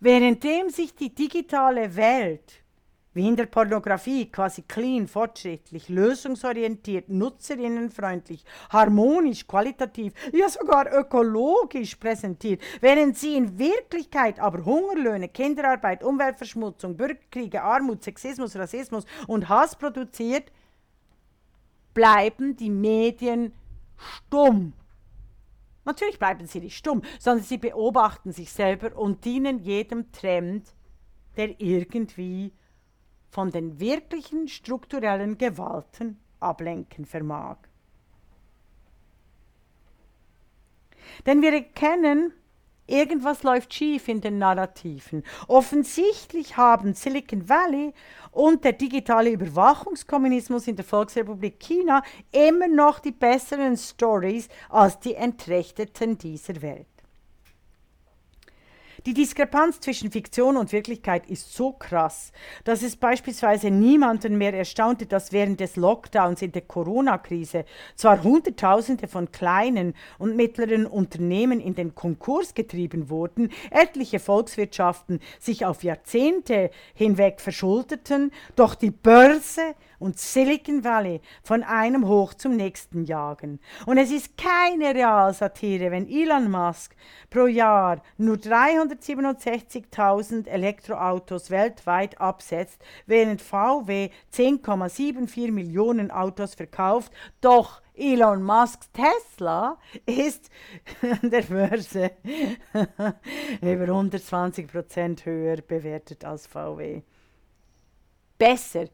[0.00, 2.62] Währenddem sich die digitale Welt,
[3.12, 12.62] wie in der Pornografie, quasi clean, fortschrittlich, lösungsorientiert, nutzerinnenfreundlich, harmonisch, qualitativ, ja sogar ökologisch präsentiert,
[12.80, 20.50] während sie in Wirklichkeit aber Hungerlöhne, Kinderarbeit, Umweltverschmutzung, Bürgerkriege, Armut, Sexismus, Rassismus und Hass produziert,
[21.92, 23.52] bleiben die Medien
[23.98, 24.72] stumm
[25.90, 30.72] Natürlich bleiben sie nicht stumm, sondern sie beobachten sich selber und dienen jedem Trend,
[31.36, 32.52] der irgendwie
[33.28, 37.56] von den wirklichen strukturellen Gewalten ablenken vermag.
[41.26, 42.34] Denn wir erkennen,
[42.90, 45.22] Irgendwas läuft schief in den Narrativen.
[45.46, 47.94] Offensichtlich haben Silicon Valley
[48.32, 55.14] und der digitale Überwachungskommunismus in der Volksrepublik China immer noch die besseren Stories als die
[55.14, 56.88] Entrechteten dieser Welt.
[59.06, 62.32] Die Diskrepanz zwischen Fiktion und Wirklichkeit ist so krass,
[62.64, 69.08] dass es beispielsweise niemanden mehr erstaunte, dass während des Lockdowns in der Corona-Krise zwar Hunderttausende
[69.08, 76.70] von kleinen und mittleren Unternehmen in den Konkurs getrieben wurden, etliche Volkswirtschaften sich auf Jahrzehnte
[76.92, 83.60] hinweg verschuldeten, doch die Börse und Silicon Valley von einem hoch zum nächsten jagen.
[83.86, 86.96] Und es ist keine Realsatire, wenn Elon Musk
[87.30, 97.12] pro Jahr nur 367.000 Elektroautos weltweit absetzt, während VW 10,74 Millionen Autos verkauft.
[97.40, 100.50] Doch Elon Musks Tesla ist
[101.02, 102.10] an der Börse
[103.60, 107.02] über 120 Prozent höher bewertet als VW.
[108.38, 108.86] Besser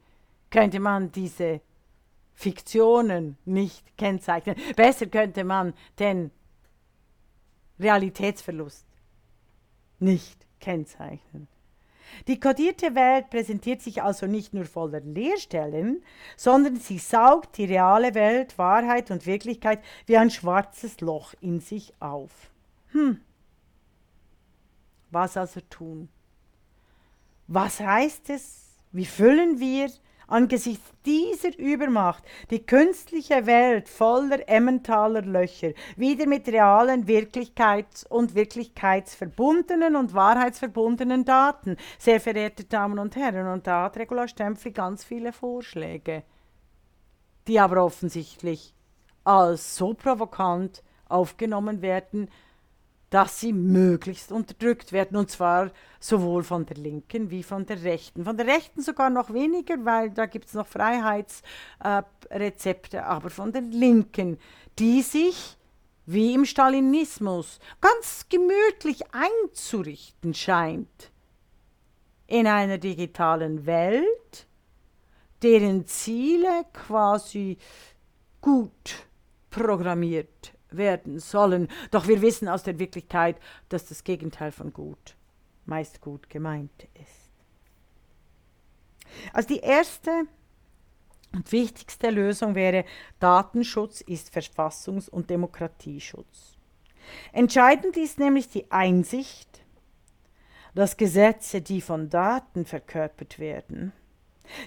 [0.51, 1.61] könnte man diese
[2.35, 4.57] Fiktionen nicht kennzeichnen.
[4.77, 6.31] Besser könnte man den
[7.79, 8.87] Realitätsverlust
[9.99, 11.49] nicht kennzeichnen.
[12.29, 16.03] Die kodierte Welt präsentiert sich also nicht nur voller Leerstellen,
[16.37, 21.95] sondern sie saugt die reale Welt, Wahrheit und Wirklichkeit wie ein schwarzes Loch in sich
[22.01, 22.51] auf.
[22.93, 23.21] Hm.
[25.11, 26.09] Was also tun?
[27.49, 28.67] Was heißt es?
[28.93, 29.91] Wie füllen wir
[30.29, 39.95] Angesichts dieser Übermacht die künstliche Welt voller Emmentaler Löcher wieder mit realen Wirklichkeits- und wirklichkeitsverbundenen
[39.95, 41.77] und wahrheitsverbundenen Daten.
[41.99, 46.24] Sehr verehrte Damen und Herren, und da hat Regula Stempfli ganz viele Vorschläge,
[47.47, 48.74] die aber offensichtlich
[49.22, 52.29] als so provokant aufgenommen werden,
[53.11, 58.25] dass sie möglichst unterdrückt werden, und zwar sowohl von der Linken wie von der Rechten.
[58.25, 63.53] Von der Rechten sogar noch weniger, weil da gibt es noch Freiheitsrezepte, äh, aber von
[63.53, 64.39] der Linken,
[64.79, 65.57] die sich
[66.05, 71.11] wie im Stalinismus ganz gemütlich einzurichten scheint
[72.29, 74.47] in einer digitalen Welt,
[75.43, 77.59] deren Ziele quasi
[78.41, 79.07] gut
[79.51, 81.69] programmiert werden sollen.
[81.91, 83.37] Doch wir wissen aus der Wirklichkeit,
[83.69, 85.17] dass das Gegenteil von gut
[85.67, 87.31] meist gut gemeint ist.
[89.33, 90.11] Also die erste
[91.33, 92.85] und wichtigste Lösung wäre,
[93.21, 96.57] Datenschutz ist Verfassungs- und Demokratieschutz.
[97.33, 99.62] Entscheidend ist nämlich die Einsicht,
[100.75, 103.93] dass Gesetze, die von Daten verkörpert werden,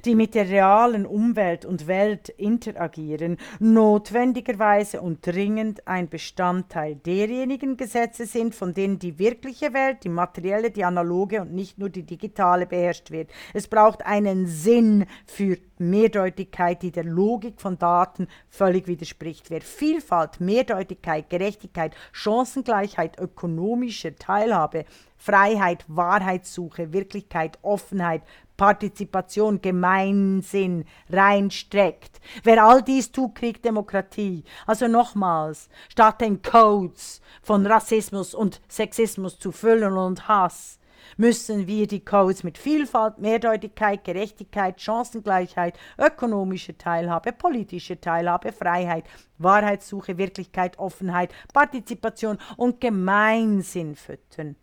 [0.06, 8.26] die mit der realen Umwelt und Welt interagieren, notwendigerweise und dringend ein Bestandteil derjenigen Gesetze
[8.26, 12.66] sind, von denen die wirkliche Welt, die materielle, die analoge und nicht nur die digitale
[12.66, 13.30] beherrscht wird.
[13.54, 19.50] Es braucht einen Sinn für Mehrdeutigkeit, die der Logik von Daten völlig widerspricht.
[19.50, 24.86] Wer Vielfalt, Mehrdeutigkeit, Gerechtigkeit, Chancengleichheit, ökonomische Teilhabe,
[25.20, 28.24] Freiheit, Wahrheitssuche, Wirklichkeit, Offenheit,
[28.56, 32.20] Partizipation, Gemeinsinn reinstreckt.
[32.44, 34.44] Wer all dies tut, kriegt Demokratie.
[34.66, 40.80] Also nochmals, statt den Codes von Rassismus und Sexismus zu füllen und Hass,
[41.18, 49.06] müssen wir die Codes mit Vielfalt, Mehrdeutigkeit, Gerechtigkeit, Chancengleichheit, ökonomische Teilhabe, politische Teilhabe, Freiheit,
[49.38, 54.56] Wahrheitssuche, Wirklichkeit, Offenheit, Partizipation und Gemeinsinn füttern.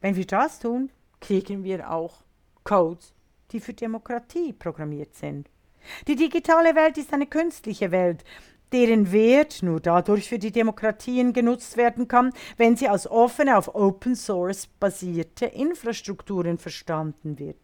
[0.00, 0.90] Wenn wir das tun,
[1.20, 2.22] kriegen wir auch
[2.64, 3.12] Codes,
[3.50, 5.48] die für Demokratie programmiert sind.
[6.06, 8.24] Die digitale Welt ist eine künstliche Welt,
[8.72, 13.74] deren Wert nur dadurch für die Demokratien genutzt werden kann, wenn sie als offene, auf
[13.74, 17.56] Open Source basierte Infrastrukturen verstanden wird.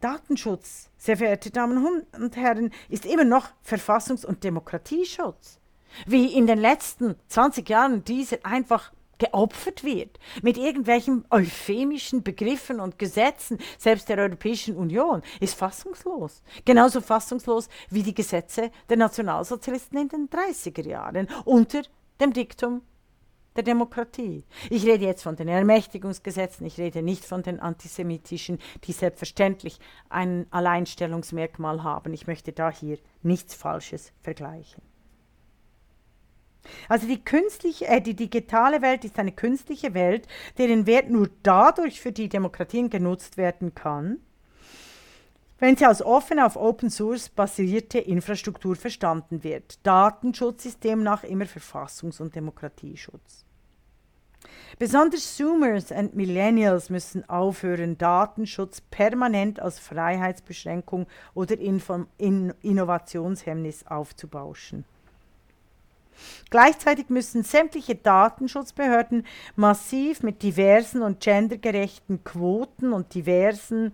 [0.00, 5.58] Datenschutz, sehr verehrte Damen und Herren, ist immer noch Verfassungs- und Demokratieschutz.
[6.06, 12.98] Wie in den letzten 20 Jahren diese einfach geopfert wird mit irgendwelchen euphemischen Begriffen und
[12.98, 16.42] Gesetzen, selbst der Europäischen Union, ist fassungslos.
[16.64, 21.82] Genauso fassungslos wie die Gesetze der Nationalsozialisten in den 30er Jahren unter
[22.20, 22.82] dem Diktum
[23.56, 24.44] der Demokratie.
[24.70, 30.46] Ich rede jetzt von den Ermächtigungsgesetzen, ich rede nicht von den antisemitischen, die selbstverständlich ein
[30.50, 32.12] Alleinstellungsmerkmal haben.
[32.12, 34.82] Ich möchte da hier nichts Falsches vergleichen.
[36.88, 40.26] Also die künstliche, äh, die digitale Welt ist eine künstliche Welt,
[40.58, 44.18] deren Wert nur dadurch für die Demokratien genutzt werden kann,
[45.58, 49.78] wenn sie als offene auf Open Source basierte Infrastruktur verstanden wird.
[49.86, 53.46] Datenschutz ist demnach immer Verfassungs- und Demokratieschutz.
[54.78, 64.84] Besonders Zoomers und Millennials müssen aufhören, Datenschutz permanent als Freiheitsbeschränkung oder Info in Innovationshemmnis aufzubauschen.
[66.50, 73.92] Gleichzeitig müssen sämtliche Datenschutzbehörden massiv mit diversen und gendergerechten Quoten und diversen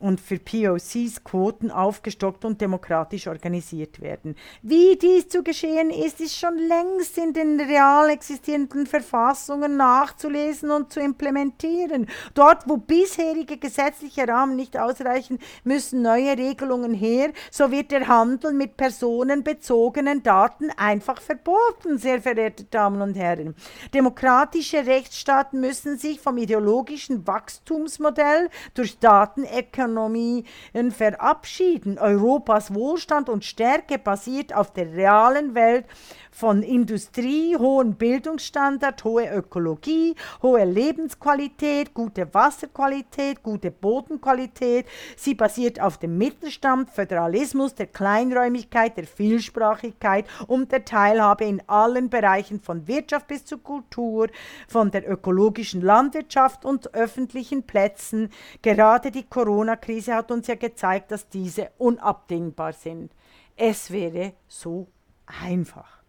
[0.00, 4.34] und für POCs Quoten aufgestockt und demokratisch organisiert werden.
[4.62, 10.92] Wie dies zu geschehen ist, ist schon längst in den real existierenden Verfassungen nachzulesen und
[10.92, 12.06] zu implementieren.
[12.32, 18.54] Dort, wo bisherige gesetzliche Rahmen nicht ausreichen, müssen neue Regelungen her, so wird der Handel
[18.54, 23.54] mit personenbezogenen Daten einfach verboten, sehr verehrte Damen und Herren.
[23.92, 30.44] Demokratische Rechtsstaaten müssen sich vom ideologischen Wachstumsmodell durch Datenökonomie Ökonomien
[30.90, 31.98] verabschieden.
[31.98, 35.84] Europas Wohlstand und Stärke basiert auf der realen Welt
[36.30, 44.86] von Industrie, hohen Bildungsstandard, hohe Ökologie, hohe Lebensqualität, gute Wasserqualität, gute Bodenqualität.
[45.16, 52.10] Sie basiert auf dem Mittelstand, Föderalismus, der Kleinräumigkeit, der Vielsprachigkeit und der Teilhabe in allen
[52.10, 54.28] Bereichen von Wirtschaft bis zur Kultur,
[54.68, 58.30] von der ökologischen Landwirtschaft und öffentlichen Plätzen.
[58.62, 63.12] Gerade die Corona-Krise hat uns ja gezeigt, dass diese unabdingbar sind.
[63.56, 64.88] Es wäre so
[65.26, 65.99] einfach.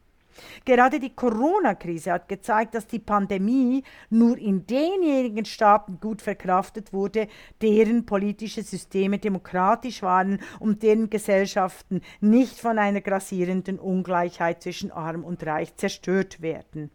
[0.65, 7.27] Gerade die Corona-Krise hat gezeigt, dass die Pandemie nur in denjenigen Staaten gut verkraftet wurde,
[7.61, 15.23] deren politische Systeme demokratisch waren und deren Gesellschaften nicht von einer grassierenden Ungleichheit zwischen Arm
[15.23, 16.91] und Reich zerstört werden.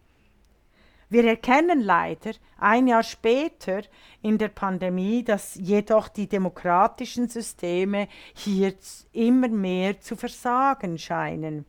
[1.09, 3.81] Wir erkennen leider ein Jahr später
[4.21, 8.73] in der Pandemie, dass jedoch die demokratischen Systeme hier
[9.13, 11.65] immer mehr zu versagen scheinen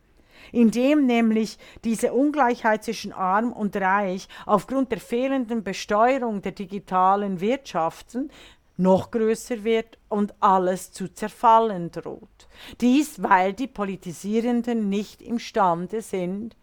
[0.51, 8.31] indem nämlich diese Ungleichheit zwischen arm und reich aufgrund der fehlenden Besteuerung der digitalen Wirtschaften
[8.77, 12.47] noch größer wird und alles zu zerfallen droht.
[12.79, 16.55] Dies, weil die Politisierenden nicht imstande sind,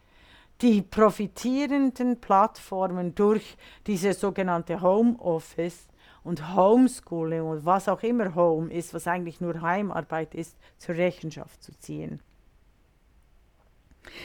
[0.62, 3.56] die profitierenden Plattformen durch
[3.86, 5.86] diese sogenannte Homeoffice
[6.24, 11.62] und Homeschooling und was auch immer Home ist, was eigentlich nur Heimarbeit ist, zur Rechenschaft
[11.62, 12.20] zu ziehen.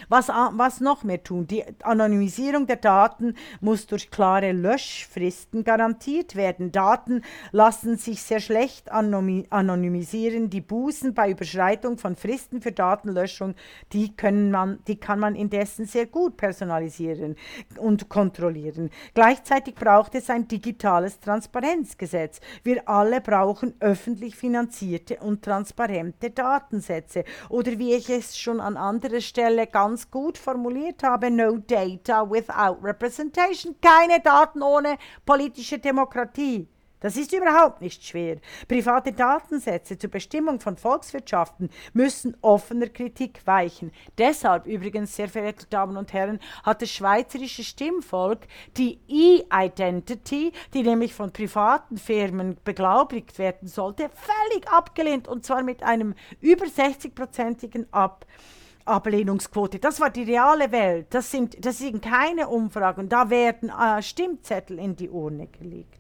[0.10, 1.48] Was, was noch mehr tun?
[1.48, 6.72] Die Anonymisierung der Daten muss durch klare Löschfristen garantiert werden.
[6.72, 10.50] Daten lassen sich sehr schlecht anonymisieren.
[10.50, 13.56] Die Bußen bei Überschreitung von Fristen für Datenlöschung,
[13.94, 17.36] die, können man, die kann man indessen sehr gut personalisieren
[17.78, 18.90] und kontrollieren.
[19.14, 22.40] Gleichzeitig braucht es ein digitales Transparenzgesetz.
[22.64, 27.24] Wir alle brauchen öffentlich finanzierte und transparente Datensätze.
[27.50, 32.84] Oder wie ich es schon an anderer Stelle ganz gut formuliert habe, no data without
[32.84, 36.68] representation, keine Daten ohne politische Demokratie.
[37.02, 38.38] Das ist überhaupt nicht schwer.
[38.68, 43.92] Private Datensätze zur Bestimmung von Volkswirtschaften müssen offener Kritik weichen.
[44.20, 48.42] Deshalb übrigens, sehr verehrte Damen und Herren, hat das schweizerische Stimmvolk
[48.78, 55.82] die E-Identity, die nämlich von privaten Firmen beglaubigt werden sollte, völlig abgelehnt und zwar mit
[55.82, 58.28] einem über 60-prozentigen Ab.
[58.86, 59.80] Ablehnungsquote.
[59.80, 61.08] Das war die reale Welt.
[61.12, 63.10] Das sind, das sind keine Umfragen.
[63.10, 65.98] Da werden äh, Stimmzettel in die Urne gelegt.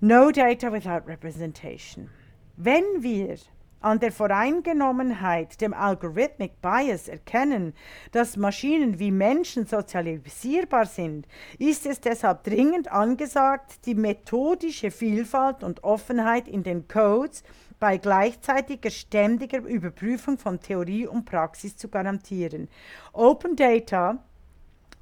[0.00, 2.08] No data without representation.
[2.56, 3.36] Wenn wir
[3.80, 7.74] an der Voreingenommenheit, dem Algorithmic Bias erkennen,
[8.12, 11.26] dass Maschinen wie Menschen sozialisierbar sind,
[11.58, 17.42] ist es deshalb dringend angesagt, die methodische Vielfalt und Offenheit in den Codes
[17.78, 22.68] bei gleichzeitiger ständiger Überprüfung von Theorie und Praxis zu garantieren.
[23.14, 24.18] Open Data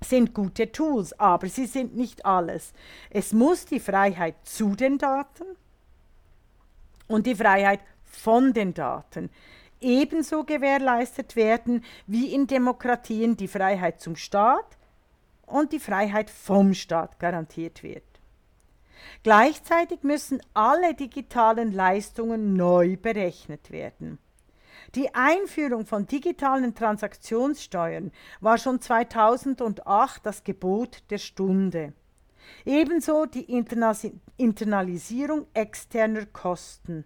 [0.00, 2.72] sind gute Tools, aber sie sind nicht alles.
[3.10, 5.44] Es muss die Freiheit zu den Daten
[7.08, 9.30] und die Freiheit von den Daten
[9.80, 14.76] ebenso gewährleistet werden wie in Demokratien die Freiheit zum Staat
[15.46, 18.02] und die Freiheit vom Staat garantiert wird.
[19.22, 24.18] Gleichzeitig müssen alle digitalen Leistungen neu berechnet werden.
[24.94, 31.92] Die Einführung von digitalen Transaktionssteuern war schon 2008 das Gebot der Stunde.
[32.64, 33.44] Ebenso die
[34.36, 37.04] Internalisierung externer Kosten.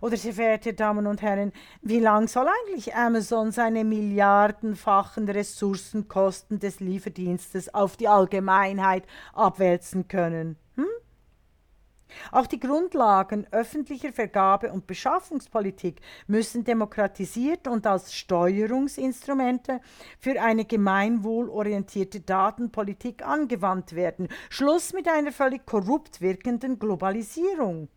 [0.00, 1.52] Oder sehr verehrte Damen und Herren,
[1.82, 9.04] wie lang soll eigentlich Amazon seine milliardenfachen Ressourcenkosten des Lieferdienstes auf die Allgemeinheit
[9.34, 10.56] abwälzen können?
[10.76, 10.86] Hm?
[12.32, 19.80] Auch die Grundlagen öffentlicher Vergabe- und Beschaffungspolitik müssen demokratisiert und als Steuerungsinstrumente
[20.18, 24.28] für eine gemeinwohlorientierte Datenpolitik angewandt werden.
[24.50, 27.88] Schluss mit einer völlig korrupt wirkenden Globalisierung.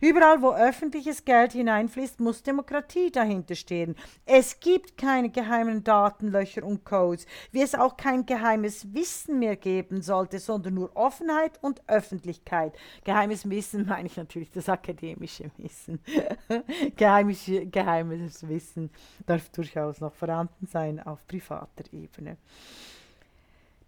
[0.00, 3.96] Überall, wo öffentliches Geld hineinfließt, muss Demokratie dahinter stehen.
[4.26, 10.02] Es gibt keine geheimen Datenlöcher und Codes, wie es auch kein geheimes Wissen mehr geben
[10.02, 12.74] sollte, sondern nur Offenheit und Öffentlichkeit.
[13.04, 16.00] Geheimes Wissen meine ich natürlich das akademische Wissen.
[16.96, 18.90] geheimes, geheimes Wissen
[19.26, 22.36] darf durchaus noch vorhanden sein auf privater Ebene.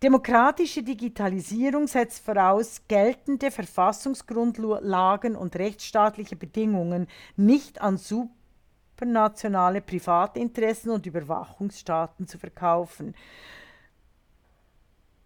[0.04, 12.28] Demokratische Digitalisierung setzt voraus, geltende Verfassungsgrundlagen und rechtsstaatliche Bedingungen nicht an supranationale Privatinteressen und Überwachungsstaaten
[12.28, 13.14] zu verkaufen.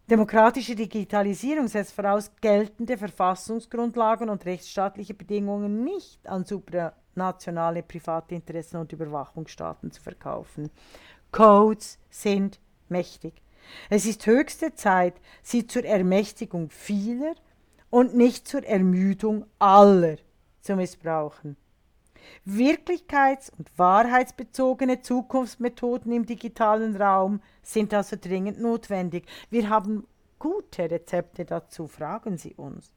[0.09, 9.91] Demokratische Digitalisierung setzt voraus, geltende Verfassungsgrundlagen und rechtsstaatliche Bedingungen nicht an supranationale Privatinteressen und Überwachungsstaaten
[9.91, 10.70] zu verkaufen.
[11.33, 13.43] Codes sind mächtig.
[13.91, 17.35] Es ist höchste Zeit, sie zur Ermächtigung vieler
[17.91, 20.16] und nicht zur Ermüdung aller
[20.61, 21.57] zu missbrauchen.
[22.45, 29.27] Wirklichkeits- und wahrheitsbezogene Zukunftsmethoden im digitalen Raum sind also dringend notwendig.
[29.51, 30.07] Wir haben
[30.39, 32.91] gute Rezepte dazu, fragen Sie uns.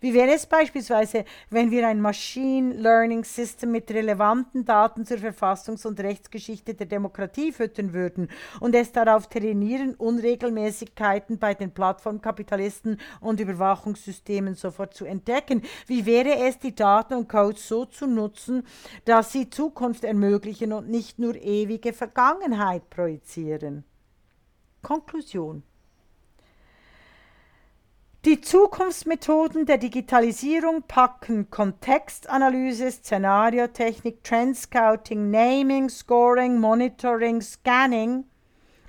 [0.00, 5.86] Wie wäre es beispielsweise, wenn wir ein Machine Learning System mit relevanten Daten zur Verfassungs-
[5.86, 8.28] und Rechtsgeschichte der Demokratie füttern würden
[8.60, 15.62] und es darauf trainieren, Unregelmäßigkeiten bei den Plattformkapitalisten und Überwachungssystemen sofort zu entdecken?
[15.86, 18.64] Wie wäre es, die Daten und Codes so zu nutzen,
[19.04, 23.84] dass sie Zukunft ermöglichen und nicht nur ewige Vergangenheit projizieren?
[24.82, 25.62] Konklusion
[28.26, 38.24] die Zukunftsmethoden der Digitalisierung packen Kontextanalyse, Szenariotechnik, Trendscouting, Naming, Scoring, Monitoring, Scanning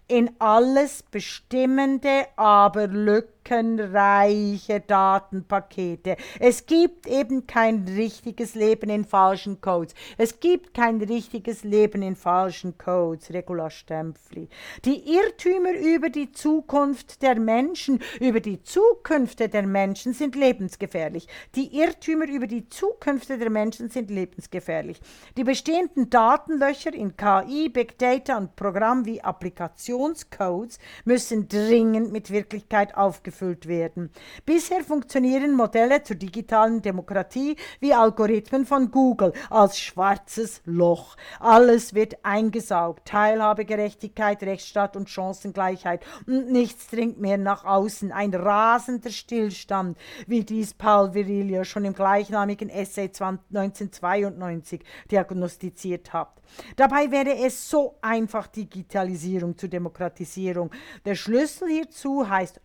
[0.08, 6.18] in alles bestimmende, aber Lücken umfangreiche Datenpakete.
[6.40, 9.94] Es gibt eben kein richtiges Leben in falschen Codes.
[10.18, 14.50] Es gibt kein richtiges Leben in falschen Codes, Regula Stempfli.
[14.86, 21.28] Die Irrtümer über die Zukunft der Menschen, über die Zukünfte der Menschen sind lebensgefährlich.
[21.56, 25.00] Die Irrtümer über die Zukünfte der Menschen sind lebensgefährlich.
[25.38, 32.96] Die bestehenden Datenlöcher in KI, Big Data und Programm wie Applikationscodes müssen dringend mit Wirklichkeit
[32.96, 34.10] aufgefüllt ausgefüllt werden.
[34.46, 41.16] Bisher funktionieren Modelle zur digitalen Demokratie wie Algorithmen von Google als schwarzes Loch.
[41.40, 43.08] Alles wird eingesaugt.
[43.08, 46.06] Teilhabe, Gerechtigkeit, Rechtsstaat und Chancengleichheit.
[46.26, 48.12] Und nichts dringt mehr nach außen.
[48.12, 54.82] Ein rasender Stillstand, wie dies Paul Virilio schon im gleichnamigen Essay 1992
[55.12, 56.38] diagnostiziert hat.
[56.76, 60.72] Dabei wäre es so einfach Digitalisierung zur Demokratisierung.
[61.06, 62.62] Der Schlüssel hierzu heißt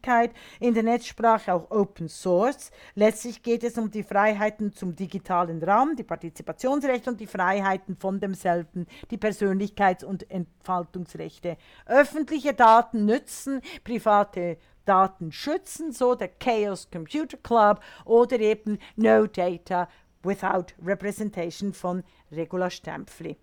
[0.00, 2.70] Öffentlichkeit, in der Netzsprache auch Open Source.
[2.94, 8.18] Letztlich geht es um die Freiheiten zum digitalen Raum, die Partizipationsrechte und die Freiheiten von
[8.18, 11.56] demselben, die Persönlichkeits- und Entfaltungsrechte.
[11.86, 19.88] Öffentliche Daten nützen, private Daten schützen, so der Chaos Computer Club oder eben No Data
[20.22, 23.36] Without Representation von Regula Stempfli.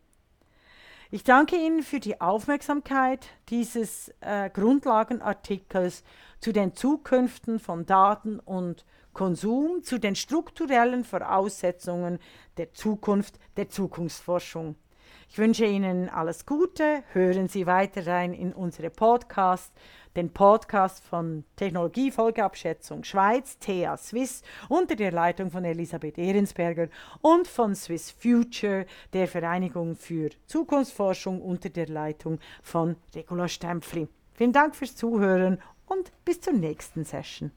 [1.09, 6.03] Ich danke Ihnen für die Aufmerksamkeit dieses äh, Grundlagenartikels
[6.41, 8.83] zu den Zukünften von Daten und
[9.13, 12.19] Konsum, zu den strukturellen Voraussetzungen
[12.57, 14.75] der Zukunft der Zukunftsforschung.
[15.29, 17.03] Ich wünsche Ihnen alles Gute.
[17.13, 19.71] Hören Sie weiter rein in unsere Podcasts,
[20.17, 26.89] den Podcast von Technologiefolgeabschätzung Schweiz, TEA Swiss, unter der Leitung von Elisabeth Ehrensberger
[27.21, 34.07] und von Swiss Future, der Vereinigung für Zukunftsforschung unter der Leitung von Regula Stempfli.
[34.33, 37.51] Vielen Dank fürs Zuhören und bis zur nächsten Session.